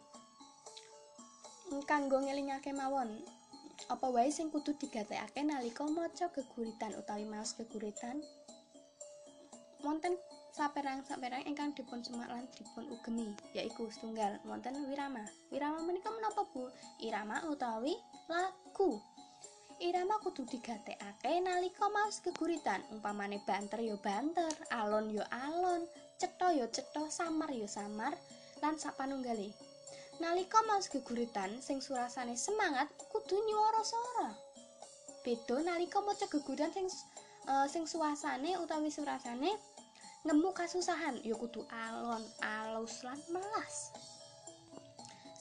[1.89, 3.25] kanggo ngelingake mawon
[3.85, 8.19] apa wae sing kudu digatekake nalika maca geguritan utawi maos geguritan?
[9.85, 10.17] Wonten
[10.57, 14.41] saperang-saperang ingkang dipun semak lan dipun ugemi yaiku setunggal.
[14.49, 15.21] Wonten wirama.
[15.53, 16.67] Wirama menika menapa Bu?
[17.05, 17.93] Irama utawi
[18.25, 18.97] lagu.
[19.77, 22.81] Irama kudu digatekake nalika maos geguritan.
[22.89, 25.85] Umpamane banter yo banter alon yo alon
[26.17, 28.17] cetha yo cetha samar yo samar
[28.65, 29.53] lan sapanunggale
[30.19, 34.33] nalika mas geguritan sing surasane semangat kudu nyuara suara
[35.25, 36.87] beda nalika maca geguritan sing
[37.47, 39.55] uh, sing suasane utawi surasane
[40.27, 43.95] nemu kasusahan ya kudu alon alus lan melas.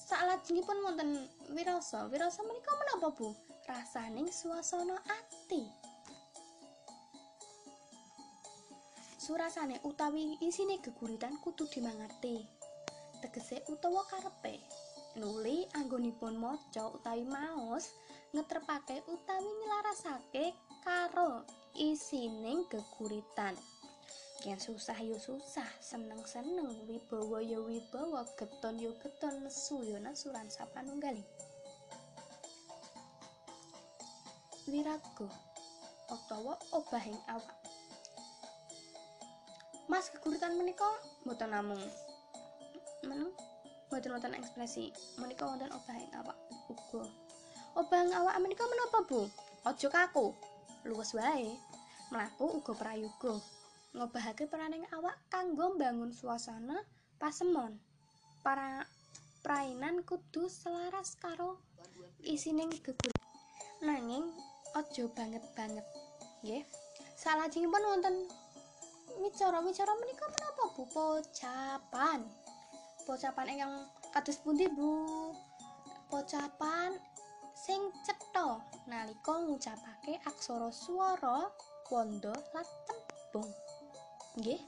[0.07, 3.35] Salajengipun wonten wirasa wirasa menika menapa Bu?
[3.67, 5.67] Rasaning suasana ati.
[9.19, 12.56] Surasane utawi isine geguritan kudu dimangerti
[13.27, 14.63] tegese utawa karepe.
[15.19, 17.91] Nuli anggonipun maca utawi maos
[18.31, 20.55] ngetrepake utawi nyelarasake
[20.87, 21.43] karo
[21.75, 23.59] isining geguritan.
[24.47, 30.47] Yen susah yo susah seneng seneng wibawa yo wibawa geton yo geton nesu yo nesuran
[30.47, 31.27] sapanunggali
[34.71, 35.27] wirago
[36.13, 37.59] utawa obahing awak.
[39.91, 40.87] Mas geguritan menika
[41.27, 41.83] mboten namung
[43.07, 43.31] meneng
[43.87, 44.91] boten wonten ekspresi.
[45.23, 47.07] Menika wonten obah ing awak uga.
[47.79, 49.31] Obah ing awak menika menapa Bu?
[49.63, 50.35] Aja kaku.
[50.85, 51.55] Luwes wae.
[52.11, 53.35] Mlaku uga prayoga
[53.97, 56.85] ngobahake peraning awak kanggo mbangun suasana
[57.17, 57.81] pasemon.
[58.45, 58.85] Para
[59.41, 61.63] prainan kudu selaras karo
[62.27, 63.15] isining gegur
[63.81, 64.29] nanging
[64.77, 65.87] aja banget banget
[66.45, 66.63] nggih.
[67.17, 68.15] Salajengipun wonten
[69.17, 70.85] wicara-wicara menika menapa Bu?
[70.93, 72.21] Pocapan
[73.07, 73.77] pocapan ingkang
[74.11, 75.31] kados pundi Bu?
[76.11, 76.99] Pocapan
[77.55, 78.59] sing cetha
[78.91, 81.47] nalika ngucapake aksara swara
[81.89, 83.51] wanda lan tembung.
[84.43, 84.61] Nggih.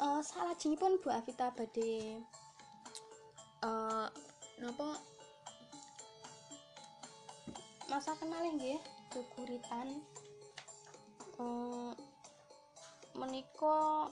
[0.00, 2.24] Uh, salajengipun Bu Afita badhe
[3.60, 4.08] uh,
[4.64, 4.96] napa?
[7.92, 8.80] Masa kenal nggih
[9.12, 10.00] keguritan.
[11.38, 11.92] Uh,
[13.14, 14.08] menika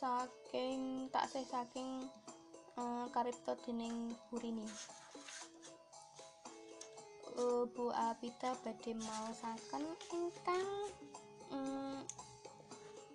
[0.00, 2.08] saking tak saking
[2.80, 4.64] uh, karipto dening burini.
[7.36, 9.84] Uh, Bu Apita badhe maosaken
[10.16, 10.68] ingkang
[11.52, 12.00] um,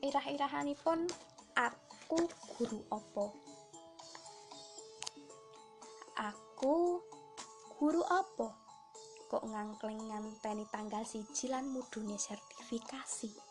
[0.06, 1.10] irah-irahanipun
[1.58, 3.34] aku guru opo
[6.16, 7.02] aku
[7.82, 8.54] guru opo
[9.26, 13.45] kok ngangkleng nganteni tanggal siji lan mudune sertifikasi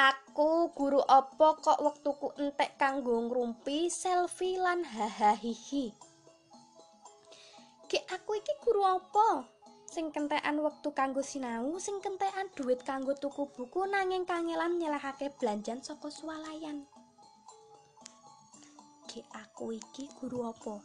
[0.00, 5.92] Aku guru opo kok wektuku entek kanggo ngrumpi selfie lan hahahihi.
[7.84, 9.44] Ki aku iki guru opo?
[9.84, 15.84] Sing kentekan wektu kanggo sinau, sing kentekan duit kanggo tuku buku nanging kangelan nyelahake belanjan
[15.84, 16.88] saka swalayan.
[19.04, 20.80] Ki aku iki guru opo?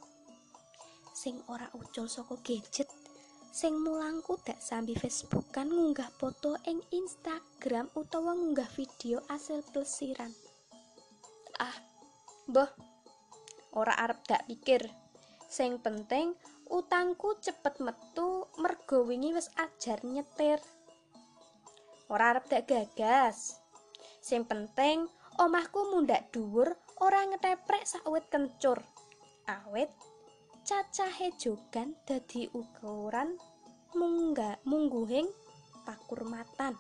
[1.16, 2.92] Sing ora ucul saka gadget
[3.56, 10.28] sing mulangku dak sambi Facebook kan ngunggah foto ing Instagram utawa ngunggah video asil plesiran.
[11.64, 11.72] Ah,
[12.52, 12.68] boh,
[13.72, 14.84] ora arep dak pikir.
[15.48, 16.36] Sing penting
[16.68, 20.60] utangku cepet metu mergo wingi wis ajar nyetir.
[22.12, 23.56] Ora arep dak gagas.
[24.20, 25.08] Sing penting
[25.40, 28.84] omahku mundak dhuwur ora ngeteprek sawit kencur.
[29.48, 29.88] Awit
[30.66, 33.38] cacahe jogan dadi ukuran
[33.94, 35.30] mungga mungguhing
[35.86, 36.74] pakurmatan.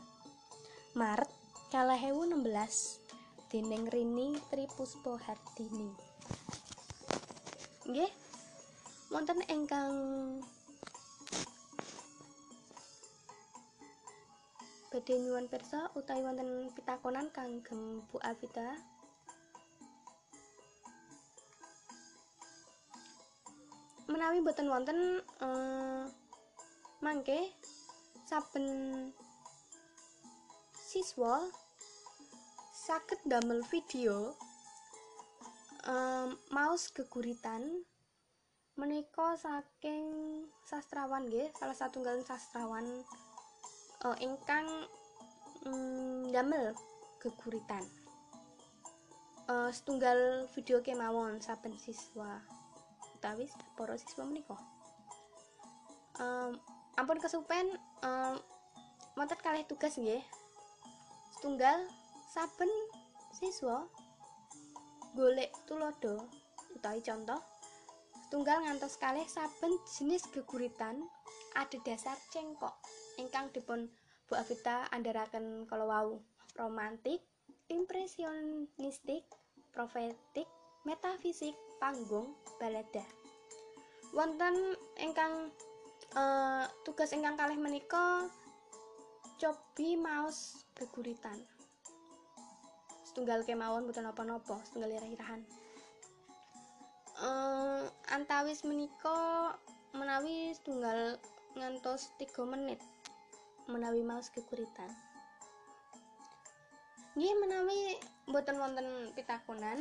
[0.97, 1.29] Maret
[1.69, 5.93] 2016 dening Rini Tripuspo Hardini.
[7.85, 8.09] Nggih
[9.13, 9.93] wonten ingkang
[14.89, 18.94] badhe nyuwun pirsa utawi wonten pitakonan kagem Bu Avita
[24.05, 26.05] menawi boten wonten uh,
[27.01, 27.53] mangke
[28.29, 28.65] saben
[30.73, 31.41] siswa
[32.85, 34.37] sakit damel video
[35.89, 37.81] um, maus geguritan
[38.75, 40.05] menika saking
[40.67, 42.85] sastrawan nggih salah satu sastrawan
[44.05, 44.67] uh, ingkang
[45.65, 46.77] um, damel
[47.17, 47.81] geguritan.
[49.45, 52.41] Uh, setunggal video kemawon saben siswa
[53.25, 54.53] utawi para siswa menika
[56.21, 56.53] um,
[56.93, 57.73] ampun kesupen
[58.05, 58.37] um,
[59.17, 60.21] wonten kalih tugas nggih
[61.33, 61.89] setunggal
[62.29, 62.69] saben
[63.33, 63.89] siswa
[65.17, 66.29] golek tulodo
[66.77, 67.41] utawi contoh
[68.29, 71.01] setunggal ngantos kalih saben jenis geguritan
[71.57, 72.77] ada dasar cengkok
[73.17, 73.89] ingkang dipun
[74.29, 76.09] Bu Avita andharaken kalau wau
[76.57, 77.21] romantik,
[77.69, 79.21] impresionistik,
[79.69, 80.49] profetik,
[80.85, 83.03] metafisik, panggung, balada.
[84.13, 85.51] Wonten ingkang
[86.15, 88.29] uh, tugas ingkang kalih menika
[89.35, 91.35] cobi maos geguritan
[93.03, 95.43] setunggal kemawon boten napa-napa setunggal irah-irahan.
[97.19, 99.51] Uh, antawis menika
[99.95, 101.19] menawi setunggal
[101.55, 102.79] ngantos 3 menit
[103.71, 104.91] menawi maos geguritan
[107.15, 107.95] nggih menawi
[108.27, 109.79] boten wonten pitakonan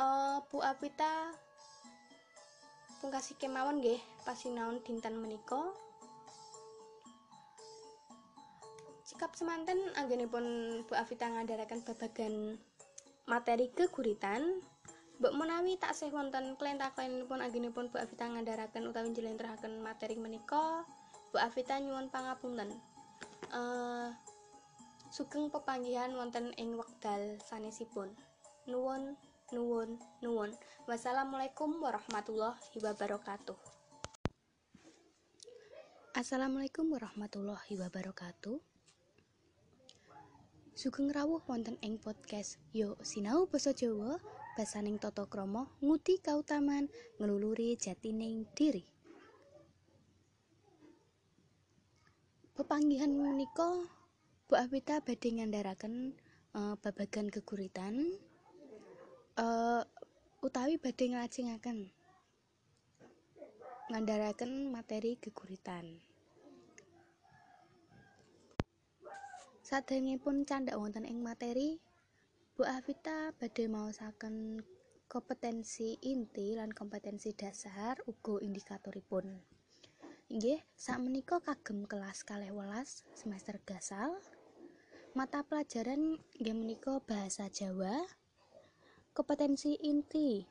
[0.00, 1.32] uh, Bu Apita
[3.00, 5.72] pungkasi kemawon nggih pasinaon dinten menika.
[9.06, 10.44] Sikap semanten anggenipun
[10.84, 12.58] Bu Afita ngandharaken babagan
[13.26, 14.62] materi keguritan
[15.16, 20.84] Mbok menawi tak sih wonten klenta-klenipun anggenipun Bu Afita ngandharaken utawi njlentrehake materi menika
[21.32, 22.68] Bu Afita nyuwun pangapunten.
[23.48, 24.12] Uh,
[25.08, 28.12] sugeng pepanggihan wonten ing wekdal sanesipun.
[28.68, 29.16] Nuwun
[29.54, 30.50] nuwun nuwun.
[30.90, 33.54] Wassalamualaikum warahmatullahi wabarakatuh.
[36.18, 38.58] Assalamualaikum warahmatullahi wabarakatuh.
[40.76, 44.18] Sugeng rawuh wonten ing podcast Yo sinau basa Jawa
[44.58, 46.90] basaning tata krama ngudi kautaman
[47.22, 48.82] ngeluluri jatining diri.
[52.56, 53.84] Pepanggihan menika
[54.48, 56.16] Bu Afita badhe ngandharaken
[56.56, 58.16] uh, babagan keguritan
[59.36, 59.82] uh,
[60.40, 61.92] utawi badhe nglajengaken
[63.92, 66.00] ngandharaken materi keguritan
[69.66, 71.82] Sadèrèngipun candhak wonten ing materi,
[72.54, 74.62] Bu Afita badhe maosaken
[75.10, 79.26] kompetensi inti lan kompetensi dasar uga indikatoripun.
[80.30, 84.14] Inggih, sakmenika kagem kelas kalih welas semester gasal.
[85.18, 88.06] Mata pelajaran inggih menika bahasa Jawa.
[89.16, 90.44] Kompetensi inti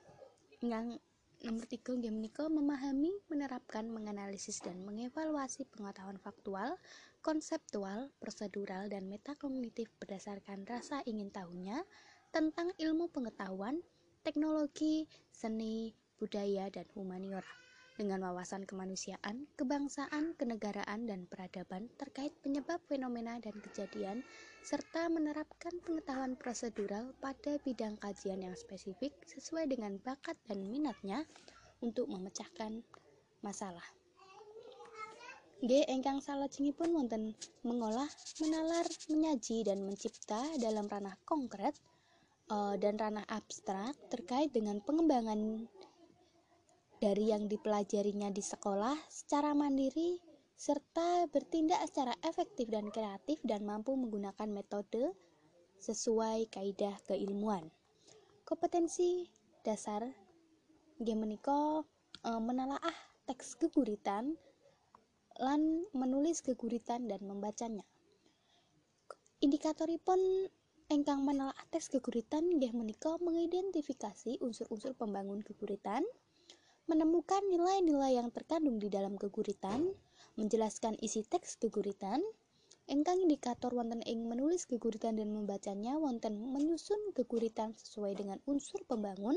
[0.65, 0.97] yang
[1.45, 6.73] nomor tiga inggih menika memahami, menerapkan, menganalisis dan mengevaluasi pengetahuan faktual
[7.21, 11.85] konseptual, prosedural, dan metakognitif berdasarkan rasa ingin tahunya
[12.33, 13.85] tentang ilmu pengetahuan,
[14.25, 17.64] teknologi, seni, budaya, dan humaniora
[17.95, 24.21] dengan wawasan kemanusiaan, kebangsaan, kenegaraan, dan peradaban terkait penyebab fenomena dan kejadian,
[24.63, 31.23] serta menerapkan pengetahuan prosedural pada bidang kajian yang spesifik sesuai dengan bakat dan minatnya
[31.79, 32.83] untuk memecahkan
[33.39, 33.85] masalah.
[35.63, 37.31] G engkang salajengipun wonten
[37.63, 38.11] mengolah,
[38.43, 41.73] menalar, menyaji dan mencipta dalam ranah konkret
[42.51, 45.65] uh, dan ranah abstrak terkait dengan pengembangan
[47.05, 50.17] dari yang dipelajarinya di sekolah secara mandiri
[50.57, 55.13] serta bertindak secara efektif dan kreatif dan mampu menggunakan metode
[55.77, 57.69] sesuai kaidah keilmuan.
[58.41, 59.29] Kompetensi
[59.61, 60.01] dasar
[60.97, 61.85] game menika
[62.25, 62.97] uh, menelaah
[63.29, 64.33] teks keguritan
[65.37, 67.85] lan menulis geguritan dan membacanya.
[69.45, 70.49] Indikatoripun
[70.89, 76.01] engkang menelaah teks geguritan nggih menika mengidentifikasi unsur-unsur pembangun geguritan,
[76.85, 79.89] menemukan nilai-nilai yang terkandung di dalam geguritan,
[80.37, 82.21] menjelaskan isi teks geguritan,
[82.85, 89.33] engkang indikator wonten ing menulis geguritan dan membacanya wonten menyusun geguritan sesuai dengan unsur pembangun,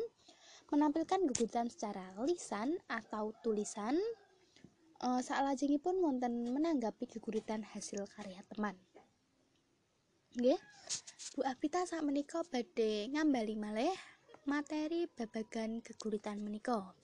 [0.69, 3.97] menampilkan geguritan secara lisan atau tulisan,
[5.03, 5.21] uh,
[5.81, 8.77] pun wonten menanggapi keguritan hasil karya teman.
[10.37, 10.61] Nggih.
[11.37, 13.97] Bu Afita saat menika badhe ngambali malih
[14.49, 16.97] materi babagan keguritan menika.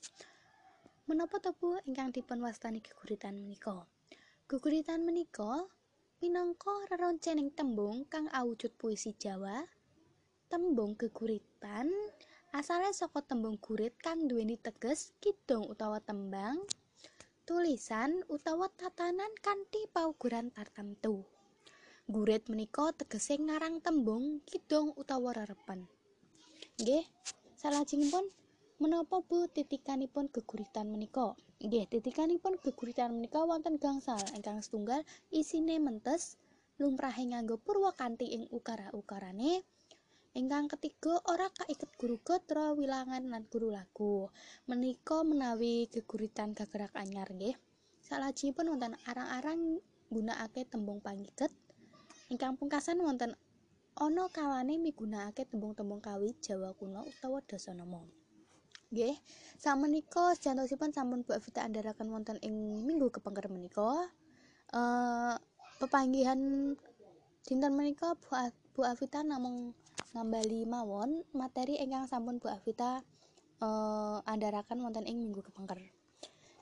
[1.05, 3.85] Menapa to Bu ingkang dipun wastani keguritan menika?
[4.49, 5.69] Keguritan menika
[6.17, 9.69] minangka reroncening tembung kang awujud puisi Jawa.
[10.49, 11.93] Tembung geguritan
[12.57, 16.57] asalnya saka tembung gurit kang duweni teges kidung utawa tembang
[17.45, 21.21] tulisan utawa tatanan kanthi pauguran tartamtu.
[22.09, 25.85] Gurit menika tegese ngarang tembung kidung utawa rerepan.
[26.81, 27.05] Nggih,
[27.61, 28.25] salajengipun
[28.77, 31.35] menapa Bu titikanipun geguritan menika?
[31.63, 35.01] Nggih, titikanipun geguritan menika wonten gangsal ingkang setunggal
[35.31, 36.35] isine mentes
[36.81, 37.59] lumrahe nganggo
[37.95, 39.63] kanthi ing ukara-ukarane.
[40.35, 44.27] Ingkang ketiga ora kaiket guru gatra, wilangan lan guru lagu.
[44.67, 47.55] Menika menawi geguritan gagrak anyar nggih.
[48.03, 49.79] Salajengipun wonten arang-arang
[50.11, 51.49] nggunakake tembung pangiket
[52.25, 53.37] Ingkang pungkasan wonten
[54.01, 58.01] ana kawane migunakake tembung-tembung kawi Jawa kuno utawa dasanama.
[58.95, 59.11] Nggih,
[59.59, 62.55] samenika sejantosipun sampun Bu Avita andharaken wonten ing
[62.87, 63.91] minggu kepengker menika.
[64.71, 65.35] Eh
[65.83, 66.39] pepanggihan
[67.43, 68.31] dinten menika Bu,
[68.71, 69.75] Bu Avita namung
[70.15, 73.03] ngambali mawon materi ingkang sampun Bu Avita
[73.59, 75.83] eh andharaken wonten ing minggu kepengker.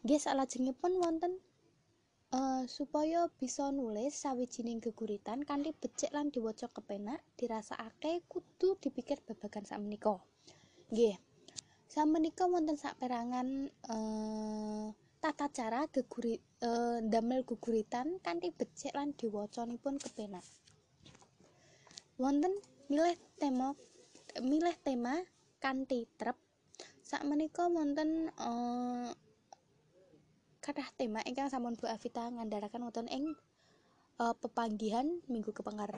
[0.02, 1.38] Nggih salajengipun wonten
[2.34, 9.64] uh, supaya bisa nulis sawijining geguritan kanthi becik lan diwaca kepenak dirasakake kudu dipikir babagan
[9.70, 10.18] sakmenika
[10.90, 11.16] nggih
[11.94, 14.89] sakmenika wonten saperangan uh,
[15.22, 20.41] tata cara geguri uh, damel geguritan kanthi becik lan diwacanipun kepenak
[22.18, 22.50] wonten
[22.89, 23.78] milih tema
[24.41, 25.22] milih tema
[25.62, 26.34] kanthi trep
[27.06, 29.14] sakmenika wonten uh,
[30.66, 33.38] kathah tema ingkang sampun Bu Avita ngandharaken wonten ing
[34.18, 35.94] uh, pepanggihan minggu kepengker.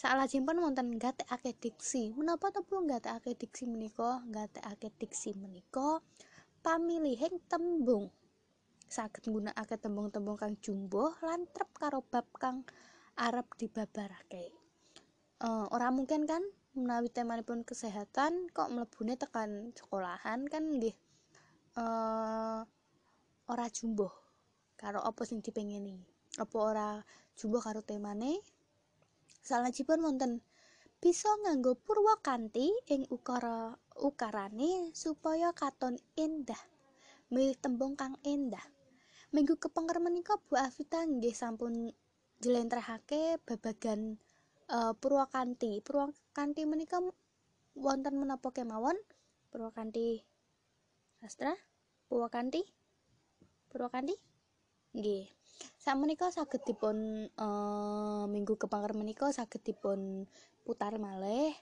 [0.00, 2.16] Salajengipun wonten nggatekake diksi.
[2.16, 4.24] Menapa Bu nggatekake diksi menika?
[4.24, 6.00] Nggatekake diksi menika
[6.64, 8.08] pamilihing tembung.
[8.88, 12.64] Saged nggunakake tembung-tembung kang jumbo lan trep karo bab kang
[13.12, 14.56] arep dibabarake.
[15.36, 16.40] Uh, ora mungkin kan
[16.72, 20.96] menawi temanipun kesehatan kok mlebune tekan sekolahan kan nggih
[21.76, 22.64] uh,
[23.52, 24.08] ora jumbo
[24.78, 25.96] karo apa sing dipengeni
[26.38, 26.88] apa ora
[27.34, 28.59] jumbo karo temane
[29.40, 30.32] salajipun wonten
[31.00, 36.60] bisa nganggo purwa kanthi ing ukara ukarane supaya katon endah
[37.32, 38.62] milih tembung kang endah
[39.30, 41.94] minggu kepengker menika Bu Afita nggih sampun
[42.42, 44.18] jlentrehake babagan
[44.66, 45.78] uh, Purwakanti.
[45.84, 46.98] Purwakanti menika
[47.78, 48.98] wonten menapa kemawon?
[49.54, 50.26] Purwakanti
[51.22, 51.54] sastra?
[52.10, 52.66] Purwakanti
[53.70, 54.18] Purwakanti?
[54.98, 55.39] Nggih.
[55.80, 60.28] Sakmenika saged dipun uh, minggu kepangker menika saged dipun
[60.60, 61.56] putar malih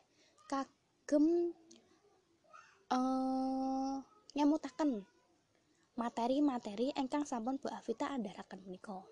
[0.51, 1.55] kagem
[2.91, 4.03] uh,
[4.35, 5.07] nyamutaken
[5.99, 9.03] materi-materi ingkang sampun Bu Afita andharaken menika.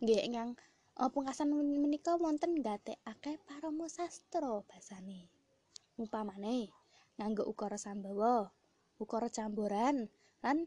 [0.00, 0.50] Nggih ingkang
[0.96, 5.28] uh, pungkasan menika wonten gatekake parama sastra basane.
[6.00, 6.72] Umpamane
[7.20, 8.48] nganggo ukara sambawa,
[8.96, 10.08] ukara campuran
[10.40, 10.64] lan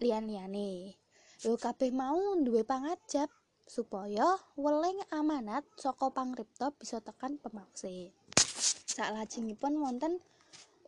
[0.00, 1.03] liyan-liyane.
[1.44, 3.28] Lho kabeh mau duwe pangajap
[3.68, 4.24] supaya
[4.56, 8.16] weling amanat saka pangripta bisa tekan pemakse.
[8.88, 10.24] Saklajengipun wonten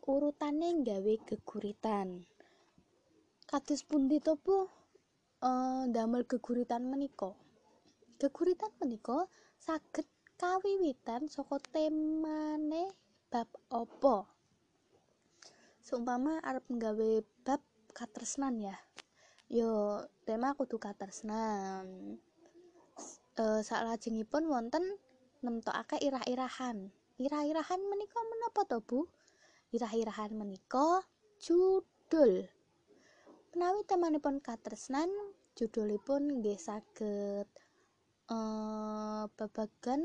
[0.08, 2.24] urutane nggawe geguritan.
[3.44, 4.64] Kados pundi to Bu?
[5.44, 7.36] Uh, damel geguritan menika.
[8.16, 9.28] Geguritan menika
[9.60, 10.08] saged
[10.40, 12.96] kawiwitan saka temane
[13.28, 14.24] bab apa?
[15.84, 17.60] Seumpama arep nggawe bab
[17.92, 18.85] katresnan ya
[19.46, 22.18] yo tema kudu katresnan
[23.38, 24.82] e, eh, salajengipun wonten
[25.44, 26.90] nemtokake irah-irahan.
[27.16, 29.06] Irah-irahan menika menapa to Bu?
[29.70, 31.06] Irah-irahan menika
[31.38, 32.50] judul.
[33.54, 35.08] Menawi temanipun katresnan
[35.56, 37.48] judulipun nggih saged
[38.26, 40.02] eh babagan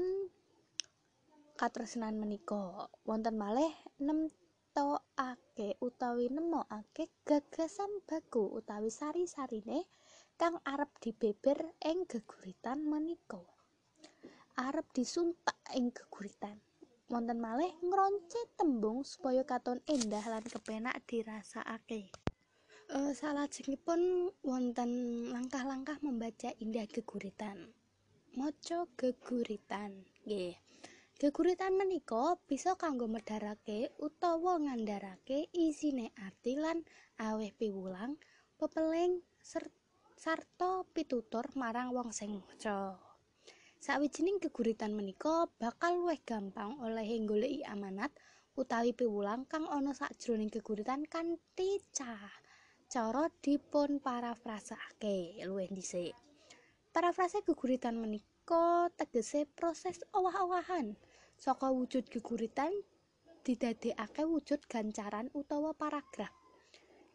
[1.57, 2.87] katresnan menika.
[3.03, 4.40] Wonten malih 6
[4.71, 9.83] ngetokake utawi nemokake gagasan baku utawi sari-sarine
[10.39, 13.43] kang arep dibeber ing geguritan menika.
[14.55, 16.55] Arep disuntak ing geguritan.
[17.11, 22.07] Wonten malih ngronce tembung supaya katon endah lan kepenak dirasakake.
[22.87, 24.91] Uh, salajengipun wonten
[25.35, 27.75] langkah-langkah membaca indah geguritan.
[28.39, 30.07] Maca geguritan.
[30.23, 30.55] Nggih.
[30.55, 30.70] Yeah.
[31.21, 36.81] Geguritan menika bisa kanggo medharake utawa ngandharake isine arti lan
[37.21, 38.17] aweh piwulang,
[38.57, 39.21] pepeling
[40.17, 42.97] sarta pitutur marang wong sing maca.
[43.77, 48.09] Sawijining geguritan menika bakal luwih gampang oleh goleki amanat
[48.57, 51.77] utawi piwulang kang ana sakjroning geguritan kanthi.
[52.89, 56.17] Cara dipun parafrasake luwih dhisik.
[56.89, 60.97] Parafrase geguritan menika tegese proses owah-owahan.
[61.41, 62.69] Saka wujud geguritan
[63.41, 66.29] didadekake wujud gancaran utawa paragraf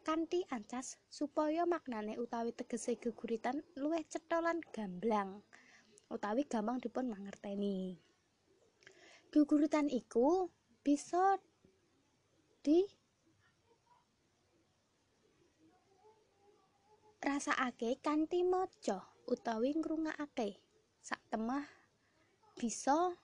[0.02, 5.46] kanthi ancas supaya maknane utawi tegese geguritan luwih cetha lan gamblang
[6.06, 7.98] utawi gampang dipun mangerteni.
[9.34, 10.46] Geguritan iku
[10.86, 11.38] bisa
[12.62, 12.86] di
[17.18, 20.62] rasakake kanthi maca utawi ngrungokake
[21.02, 21.66] sak temah
[22.54, 23.18] bisa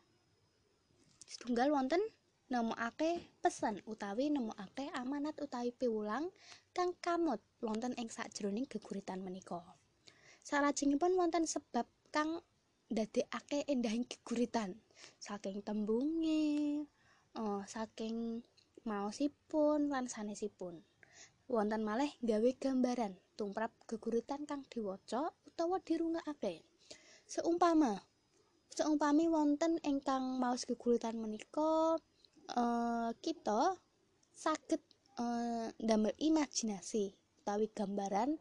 [1.33, 2.05] setunggal wonten
[2.53, 6.29] nemokake pesen utawi nemokake amanat utawi piwulang
[6.77, 9.65] kang kamot wonten ing sakjroning geguritan menika.
[10.45, 12.45] Salajengipun wonten sebab kang
[12.93, 14.77] ndadekake endahing geguritan
[15.17, 16.85] saking tembunge,
[17.41, 18.45] uh, saking
[18.85, 20.85] maosipun lan sanesipun.
[21.49, 26.61] Wonten malih gawe gambaran tumrap geguritan kang diwaca utawa dirungokake.
[27.25, 28.12] Seumpama
[28.73, 32.01] seumpami wonten ingkang maos geguritan menika
[32.57, 33.77] uh, kita
[34.33, 34.81] saged
[35.21, 37.13] uh, damel imajinasi
[37.45, 38.41] utawi gambaran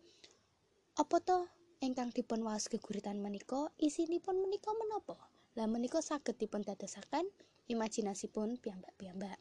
[0.96, 1.52] apa to
[1.84, 5.20] ingkang dipun waos geguritan menika isinipun menika menapa?
[5.60, 7.28] Lah menika saged dipun dadosaken
[7.68, 9.36] imajinasipun piyambak-piyambak.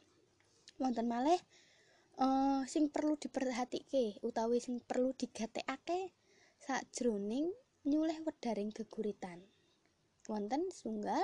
[0.83, 1.39] Wonten malih
[2.19, 6.11] uh, sing perlu diperhatike utawi sing perlu digatekake
[6.59, 7.53] sakjroning
[7.87, 9.45] nyuleh wedaring geguritan
[10.29, 11.23] wonten sunggal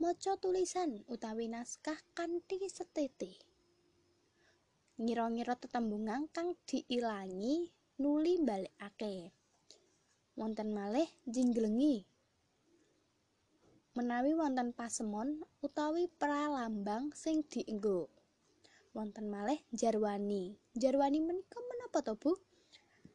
[0.00, 3.36] maca tulisan utawi naskah kanthi setete.
[5.00, 9.32] Ngira-ngira tetembungan kang diilangi nuli balekake.
[10.36, 12.04] Wonten malih jinglengi.
[13.96, 18.12] Menawi wonten pasemon utawi pralambang sing dienggo.
[18.92, 20.60] Wonten malih jarwani.
[20.76, 22.36] Jarwani menika menapa to, Bu?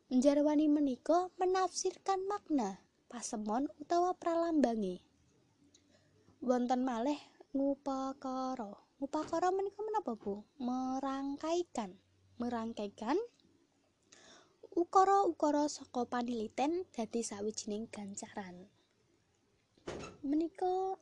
[0.09, 2.81] Jarwani menika menafsirkan makna
[3.13, 5.04] pasemon utawa pralambange.
[6.43, 7.19] Wonten malih
[7.55, 8.75] ngupakara.
[8.99, 10.43] Ngupakara menika menapa, Bu?
[10.59, 11.95] Merangkaikan.
[12.35, 13.15] Merangkaikan
[14.75, 18.67] ukara-ukara saka paniliten dadi sawijining gancaran.
[20.19, 20.99] Menika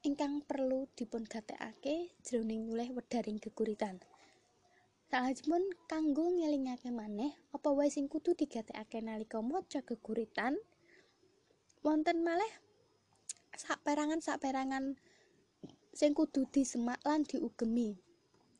[0.00, 4.00] ingkang perlu dipun gatekake jroning nyuleh wedaring geguritan.
[5.12, 10.56] Salajengipun kanggo ngelingake maneh apa wae sing kudu digatekake nalika maca geguritan
[11.84, 12.48] wonten malih
[13.62, 14.98] saperangan-saperangan
[15.94, 17.94] sing kudu disemak lan diugemi.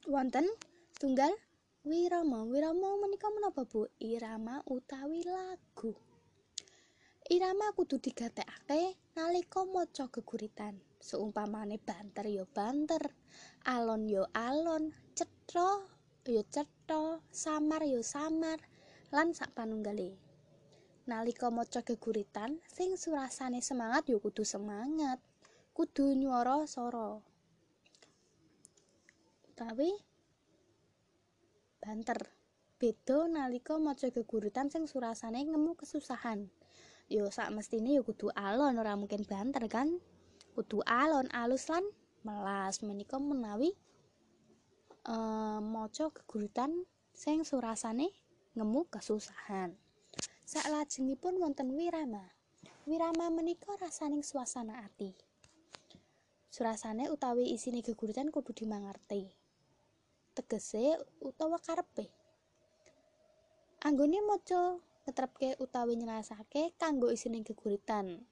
[0.06, 0.46] Wonten
[1.02, 1.34] tunggal
[1.82, 2.46] wirama.
[2.46, 3.90] Wirama menika menapa, Bu?
[3.98, 5.98] Irama utawi lagu.
[7.26, 10.78] Irama kudu digatekake nalika maca geguritan.
[11.02, 13.02] Seumpamane banter ya banter,
[13.66, 15.82] alon ya alon, cetha
[16.30, 18.62] ya cetha, samar ya samar,
[19.10, 20.31] lan sak panunggale.
[21.02, 25.18] Nalika maca geguritan sing surasane semangat ya kudu semangat.
[25.74, 27.18] Kudu nyuara sara.
[29.50, 29.90] Utawi
[31.82, 32.20] banter.
[32.78, 36.46] Beda nalika maca geguritan sing surasane ngemu kesusahan.
[37.10, 39.98] Ya sak mestine ya kudu alon ora mungkin banter kan?
[40.54, 41.82] Kudu alon alus lan
[42.22, 42.78] melas.
[42.86, 43.74] Menika menawi
[45.10, 48.06] uh, maca geguritan sing surasane
[48.54, 49.74] ngemu kesusahan
[50.42, 52.34] Saklajengipun wonten wirama.
[52.82, 55.14] Wirama menika rasaning suasana ati.
[56.50, 59.30] Surasane utawi isine geguritan kudu dimangerti.
[60.34, 62.10] Tegese utawa karepe.
[63.86, 68.26] Anggone maca ngetrepke utawi nyelasake kanggo isine geguritan.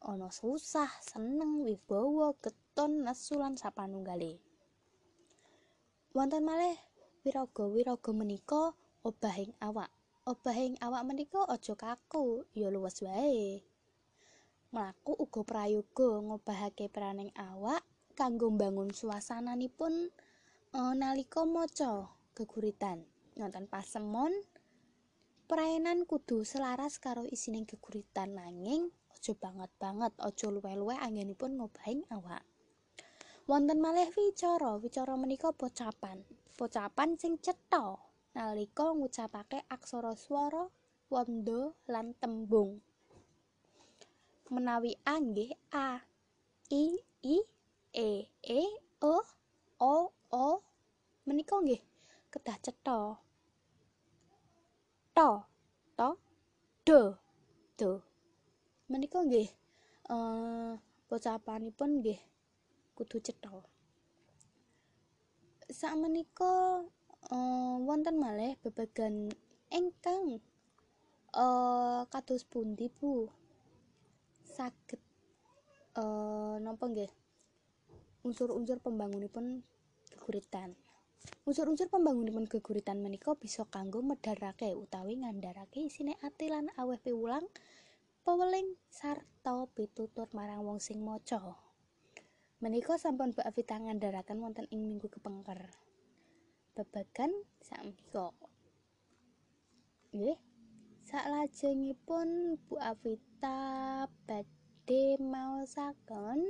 [0.00, 4.40] Ana susah, seneng, wibawa, geton, nesu lan sapanunggale.
[6.16, 6.80] Wonten malih
[7.22, 8.72] wiraga-wiraga menika
[9.04, 9.99] obahing awak.
[10.30, 13.66] Obahing awak menika aja kaku ya luwes wae.
[14.70, 17.82] Mlaku uga prayoga ngobahake peraning awak
[18.14, 20.14] kanggo mbangun suasananipun
[20.70, 23.02] uh, nalika maca geguritan.
[23.34, 24.30] Nonton pasemon
[25.50, 32.46] perainan kudu selaras karo isining geguritan nanging aja banget banget aja luwe-luwe anggenipun ngobahing awak.
[33.50, 36.22] Wonten malih wicara wicara menika pocapan
[36.54, 40.70] pocapan sing cetha nalika ngucapake aksara swara
[41.10, 42.78] wanda lan tembung.
[44.50, 46.02] Menawi anggih a
[46.70, 46.84] i
[47.22, 47.36] i
[47.94, 48.10] e
[48.42, 48.62] e
[49.02, 49.16] o
[49.78, 49.94] o
[50.30, 50.46] o.
[51.26, 51.82] Menika nggih
[52.30, 52.98] kedah cetha.
[55.14, 55.28] To
[55.98, 56.08] to
[56.86, 57.00] do
[57.78, 57.90] do
[58.90, 59.50] menika nggih
[60.10, 60.72] eh
[61.06, 62.20] pocapanipun nggih
[62.98, 63.62] kudu cetha.
[65.70, 66.82] Sak menika
[67.28, 69.28] uh, wonten malih bebagan
[69.68, 70.40] engkang
[71.36, 73.28] uh, kados pundi Bu
[74.40, 75.02] saged
[76.00, 77.12] uh, napa nggih
[78.24, 79.60] unsur-unsur pembangunipun
[80.08, 80.72] geguritan
[81.44, 87.44] unsur-unsur pembangunipun geguritan menika bisa kanggo medharake utawi ngandharake isine ati lan aweh piwulang
[88.24, 91.56] peweling sarta pitutur marang wong sing maca.
[92.60, 95.72] Menika sampun Bu Afita ngandharaken wonten ing minggu kepengker.
[96.80, 97.28] Babagan
[97.60, 98.32] sakmenika.
[100.16, 100.40] Nggih.
[101.04, 106.40] Saklajengipun Bu Afita badhe maosaken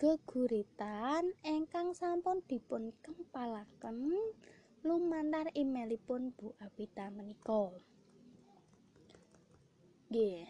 [0.00, 4.16] geguritan ingkang sampun dipun kempalaken
[4.88, 7.76] lumantar emailipun Bu Afita menika.
[10.08, 10.48] Nggih.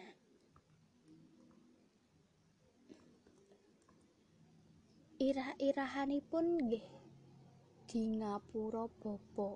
[5.19, 7.02] Irah-irahanipun nggih
[7.93, 9.53] di ngapura bapa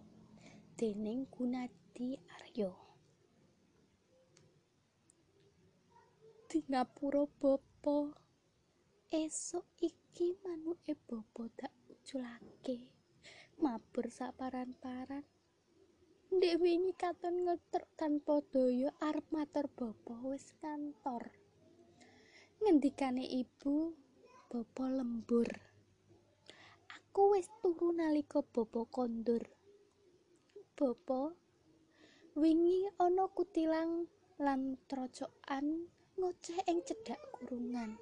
[0.78, 2.70] dening Gunadi Arya.
[6.46, 8.14] Di ngapura bapa
[9.10, 12.86] esuk iki manuke bapa tak uculake
[13.58, 15.26] mabur saparan-paran
[16.30, 21.34] Ndek wingi katon ngetruk tanpa daya arep matur bapa wis kantor.
[22.62, 23.98] Ngendikane ibu,
[24.46, 25.67] bapa lembur.
[27.18, 29.42] Aku wis turu nalika bapa kondur.
[30.78, 31.34] Bapa,
[32.38, 34.06] wingi ana kutilang
[34.38, 37.98] lan trocokan ngoceh ing cedhak kurungan.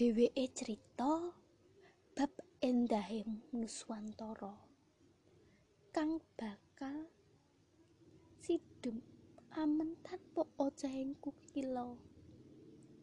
[0.00, 1.36] Dheweke cerita
[2.16, 2.32] bab
[2.64, 4.56] endahe Nuswantara.
[5.92, 7.04] Kang bakal
[8.40, 9.04] sidhem
[9.52, 11.92] amen tanpa ocehing kukila.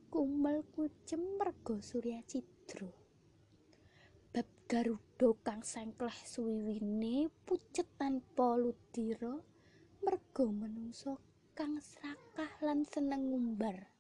[0.10, 3.01] Kumel kucem merga Surya Cidra.
[4.72, 9.36] Bab Garuda kang sengkleh suwiwine pucet tanpa ludira
[10.00, 11.20] merga manungsa
[11.52, 13.92] kang serakah lan seneng ngumbar.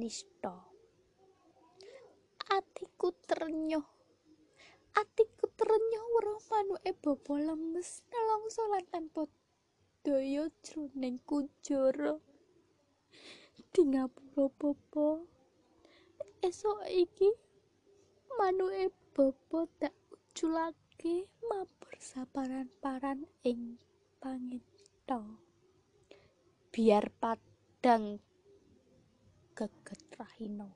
[0.00, 0.64] Nista.
[2.48, 3.84] Atiku ternyuh.
[4.96, 9.28] Atiku ternyuh weruh manuke bapa lemes nelongso lan tanpa
[10.00, 12.16] daya jroning kunjara.
[13.76, 15.20] di ngapura
[16.48, 17.28] esuk iki
[18.40, 18.88] manuke
[19.20, 23.76] bapa tak uculake mabur saparan-paran ing
[24.16, 25.20] pangita
[26.72, 28.16] biar padang
[29.52, 30.72] geget rahino.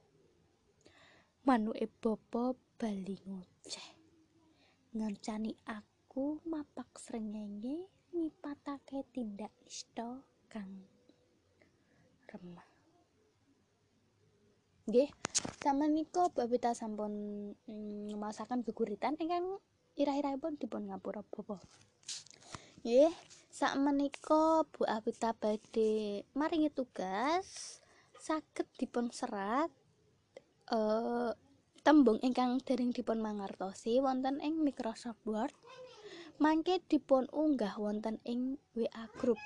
[1.48, 3.88] Manuke bapa bali ngoceh.
[4.92, 10.20] Ngancani aku mapak srengenge nipatake tindak nista
[10.52, 10.84] kang
[12.28, 12.73] remah
[14.84, 15.08] Nggih,
[15.64, 17.12] samenika Babita sampun
[17.64, 19.56] mm, masakan geguritan ingkang
[19.96, 21.56] irah-irahipun dipun ngapura bapa.
[22.84, 23.08] Nggih,
[23.48, 27.80] sakmenika Bu Babita badhe maringi tugas
[28.20, 29.72] saged dipun serat
[30.68, 31.32] eh
[31.80, 35.52] tembung ingkang dereng dipun mangertosi wonten ing Microsoft Word
[36.36, 39.40] mangke dipun unggah wonten ing WA group.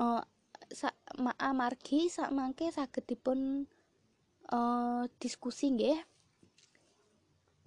[0.00, 0.24] Uh,
[0.72, 0.96] sak
[1.52, 3.68] margi sak mangke saged dipun
[4.52, 5.98] uh, diskusi nggih.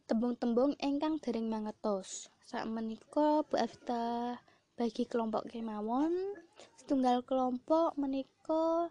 [0.09, 2.34] Tembung-tembung ingkang dereng mangertos.
[2.45, 4.38] Sakmenika Bu Afta
[4.73, 6.36] bagi kelompok kemawon.
[6.80, 8.89] Setunggal kelompok menika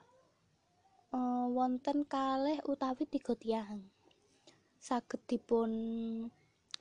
[1.11, 3.83] uh, wonten kalih utawi tiga tiang
[4.79, 5.71] saged dipun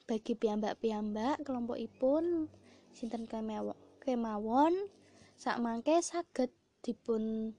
[0.05, 2.47] bagi piyambak-piyambak kelompokipun
[2.93, 4.73] sinten kemawon kemawon.
[5.37, 7.53] Sak mangke saged dipun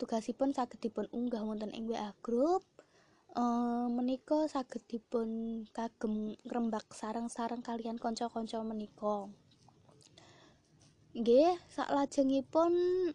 [0.00, 2.64] tugasipun saged dipun unggah wonten ing WA group
[3.38, 9.30] uh, menika saged dipun kagem ngrembak sareng-sareng kalian kanca-kanca menika.
[11.14, 12.72] Nggih, saklajengipun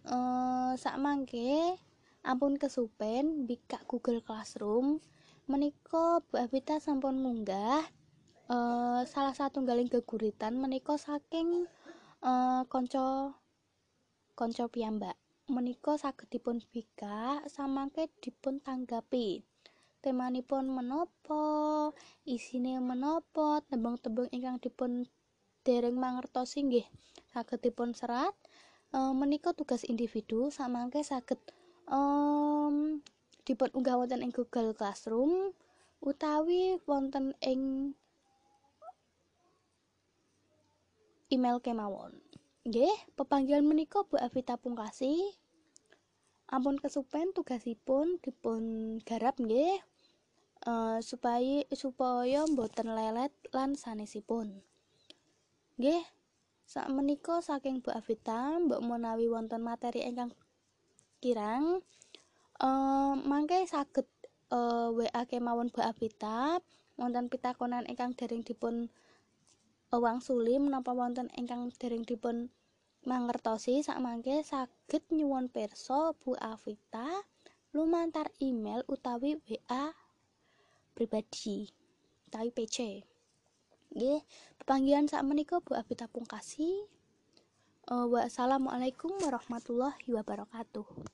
[0.07, 1.80] uh, sakmangke
[2.24, 4.99] ampun kesupen bikak Google Classroom.
[5.45, 7.86] Menika Bu Abita sampun munggah
[9.05, 11.70] salah satu galing geguritan menika saking
[12.26, 13.34] uh, kanca
[14.34, 15.13] kanca piyambak.
[15.45, 19.45] Menika saged dipun bikak samangke dipun tanggapi
[20.06, 21.89] temanipun menapa
[22.30, 25.10] isine menapa tembung-tembung ingkang dipun
[25.66, 26.86] dereng mangertosi nggih
[27.34, 28.38] saged dipun serat.
[28.93, 31.41] E, menika tugas individu samangke saged
[31.89, 33.01] um,
[33.49, 35.49] dipun unggah wonten ing Google Classroom
[36.06, 37.93] utawi wonten ing
[41.34, 42.14] email kemawon.
[42.62, 45.18] Nggih pepanggilan menika Bu Avita Pungkasi.
[46.45, 48.62] Ampun kesupen tugasipun dipun
[49.01, 49.82] garap nggih
[50.66, 54.61] uh, supaya supaya mboten lelet lan sanesipun.
[55.78, 56.03] Nggih,
[56.66, 60.34] sak menika saking Bu Avita, mbok menawi wonten materi ingkang
[61.22, 61.82] kirang
[62.61, 64.05] uh, mangke saged
[64.53, 66.59] uh, WA kemawon Bu Avita
[66.95, 68.88] wonten pitakonan ingkang dereng dipun
[69.91, 72.51] uang suli menapa wonten ingkang dereng dipun
[73.05, 77.26] mangertosi sak mangke saged nyuwun perso Bu Avita
[77.76, 79.91] lumantar email utawi WA
[80.96, 81.70] pribadi
[82.32, 83.04] utawi PC.
[83.93, 84.24] Nggih
[84.58, 86.96] pepanggihan sak menika Bu Abita Pungkasi
[87.91, 91.14] uh, wassalamualaikum warahmatullahi wabarakatuh